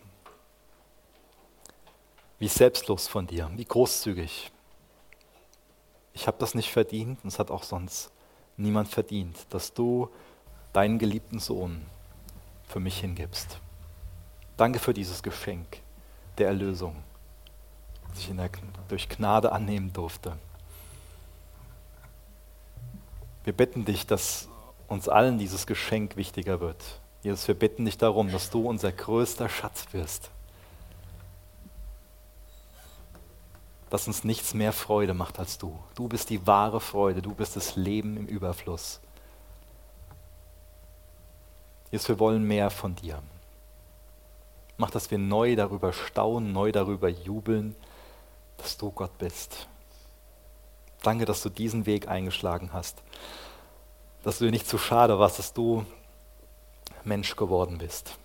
Wie 2.39 2.49
selbstlos 2.49 3.09
von 3.09 3.27
dir, 3.27 3.51
wie 3.57 3.65
großzügig. 3.67 4.51
Ich 6.15 6.27
habe 6.27 6.39
das 6.41 6.55
nicht 6.55 6.71
verdient 6.71 7.23
und 7.23 7.29
es 7.29 7.39
hat 7.39 7.51
auch 7.51 7.63
sonst 7.63 8.11
niemand 8.57 8.89
verdient, 8.89 9.37
dass 9.51 9.75
du 9.75 10.09
deinen 10.73 10.99
geliebten 10.99 11.41
Sohn 11.41 11.85
für 12.67 12.81
mich 12.81 13.01
hingibst. 13.01 13.59
Danke 14.57 14.79
für 14.79 14.95
dieses 14.95 15.23
Geschenk 15.23 15.83
der 16.39 16.47
Erlösung, 16.47 16.97
das 18.09 18.21
ich 18.21 18.31
der, 18.31 18.73
durch 18.89 19.11
Gnade 19.11 19.53
annehmen 19.53 19.93
durfte. 19.93 20.39
Wir 23.45 23.53
bitten 23.53 23.85
dich, 23.85 24.07
dass 24.07 24.49
uns 24.89 25.07
allen 25.07 25.37
dieses 25.37 25.67
Geschenk 25.67 26.17
wichtiger 26.17 26.61
wird, 26.61 26.83
Jesus, 27.23 27.47
wir 27.49 27.55
bitten 27.55 27.85
dich 27.85 27.99
darum, 27.99 28.33
dass 28.33 28.51
du 28.51 28.69
unser 28.69 28.93
größter 28.93 29.49
Schatz 29.49 29.87
wirst. 29.93 30.31
Dass 33.91 34.07
uns 34.07 34.25
nichts 34.25 34.55
mehr 34.55 34.73
Freude 34.73 35.13
macht 35.13 35.39
als 35.39 35.59
du. 35.59 35.79
Du 35.95 36.09
bist 36.09 36.31
die 36.31 36.47
wahre 36.47 36.81
Freude, 36.81 37.21
du 37.21 37.35
bist 37.35 37.57
das 37.57 37.77
Leben 37.77 38.17
im 38.17 38.27
Überfluss. 38.27 39.01
Jesus, 41.91 42.09
wir 42.09 42.19
wollen 42.19 42.45
mehr 42.45 42.71
von 42.71 42.95
dir. 42.95 43.21
Mach, 44.79 44.91
dass 44.91 45.11
wir 45.11 45.19
neu 45.19 45.57
darüber 45.57 45.93
staunen, 45.93 46.53
neu 46.53 46.73
darüber 46.73 47.09
jubeln, 47.09 47.77
dass 48.57 48.79
du 48.79 48.91
Gott 48.91 49.19
bist. 49.19 49.69
Danke, 51.03 51.27
dass 51.27 51.43
du 51.43 51.51
diesen 51.51 51.85
Weg 51.85 52.09
eingeschlagen 52.09 52.71
hast. 52.73 53.03
Dass 54.23 54.39
du 54.39 54.47
dir 54.47 54.51
nicht 54.51 54.69
zu 54.69 54.79
schade 54.79 55.19
warst, 55.19 55.39
dass 55.39 55.53
du 55.53 55.85
Mensch 57.05 57.37
geworden 57.37 57.79
bist. 57.79 58.19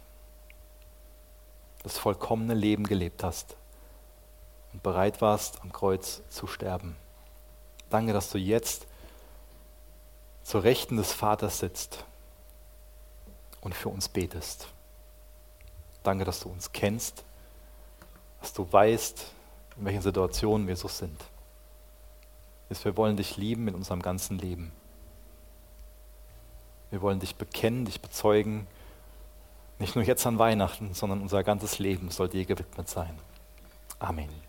Das 1.84 1.98
vollkommene 1.98 2.54
Leben 2.54 2.86
gelebt 2.86 3.24
hast 3.24 3.56
und 4.74 4.84
bereit 4.84 5.22
warst, 5.22 5.62
am 5.62 5.72
Kreuz 5.72 6.22
zu 6.30 6.48
sterben. 6.48 6.96
Danke, 7.90 8.14
dass 8.14 8.30
du 8.32 8.38
jetzt 8.38 8.88
zur 10.44 10.64
Rechten 10.64 10.98
des 10.98 11.12
Vaters 11.12 11.60
sitzt 11.60 12.04
und 13.62 13.74
für 13.74 13.90
uns 13.90 14.10
betest. 14.10 14.68
Danke, 16.04 16.26
dass 16.26 16.40
du 16.40 16.50
uns 16.50 16.72
kennst, 16.72 17.24
dass 18.42 18.54
du 18.54 18.72
weißt, 18.72 19.26
in 19.78 19.86
welchen 19.86 20.02
Situationen 20.02 20.68
wir 20.68 20.76
so 20.76 20.88
sind. 20.88 21.20
wir 22.70 22.98
wollen 22.98 23.18
dich 23.18 23.38
lieben 23.38 23.64
mit 23.64 23.76
unserem 23.76 24.02
ganzen 24.02 24.38
Leben. 24.38 24.72
Wir 26.92 27.02
wollen 27.02 27.20
dich 27.20 27.36
bekennen, 27.36 27.86
dich 27.86 28.02
bezeugen, 28.02 28.68
nicht 29.80 29.96
nur 29.96 30.06
jetzt 30.06 30.26
an 30.26 30.40
Weihnachten, 30.40 30.94
sondern 30.94 31.22
unser 31.22 31.44
ganzes 31.44 31.80
Leben 31.80 32.10
soll 32.10 32.30
dir 32.30 32.46
gewidmet 32.46 32.88
sein. 32.88 33.14
Amen. 34.00 34.46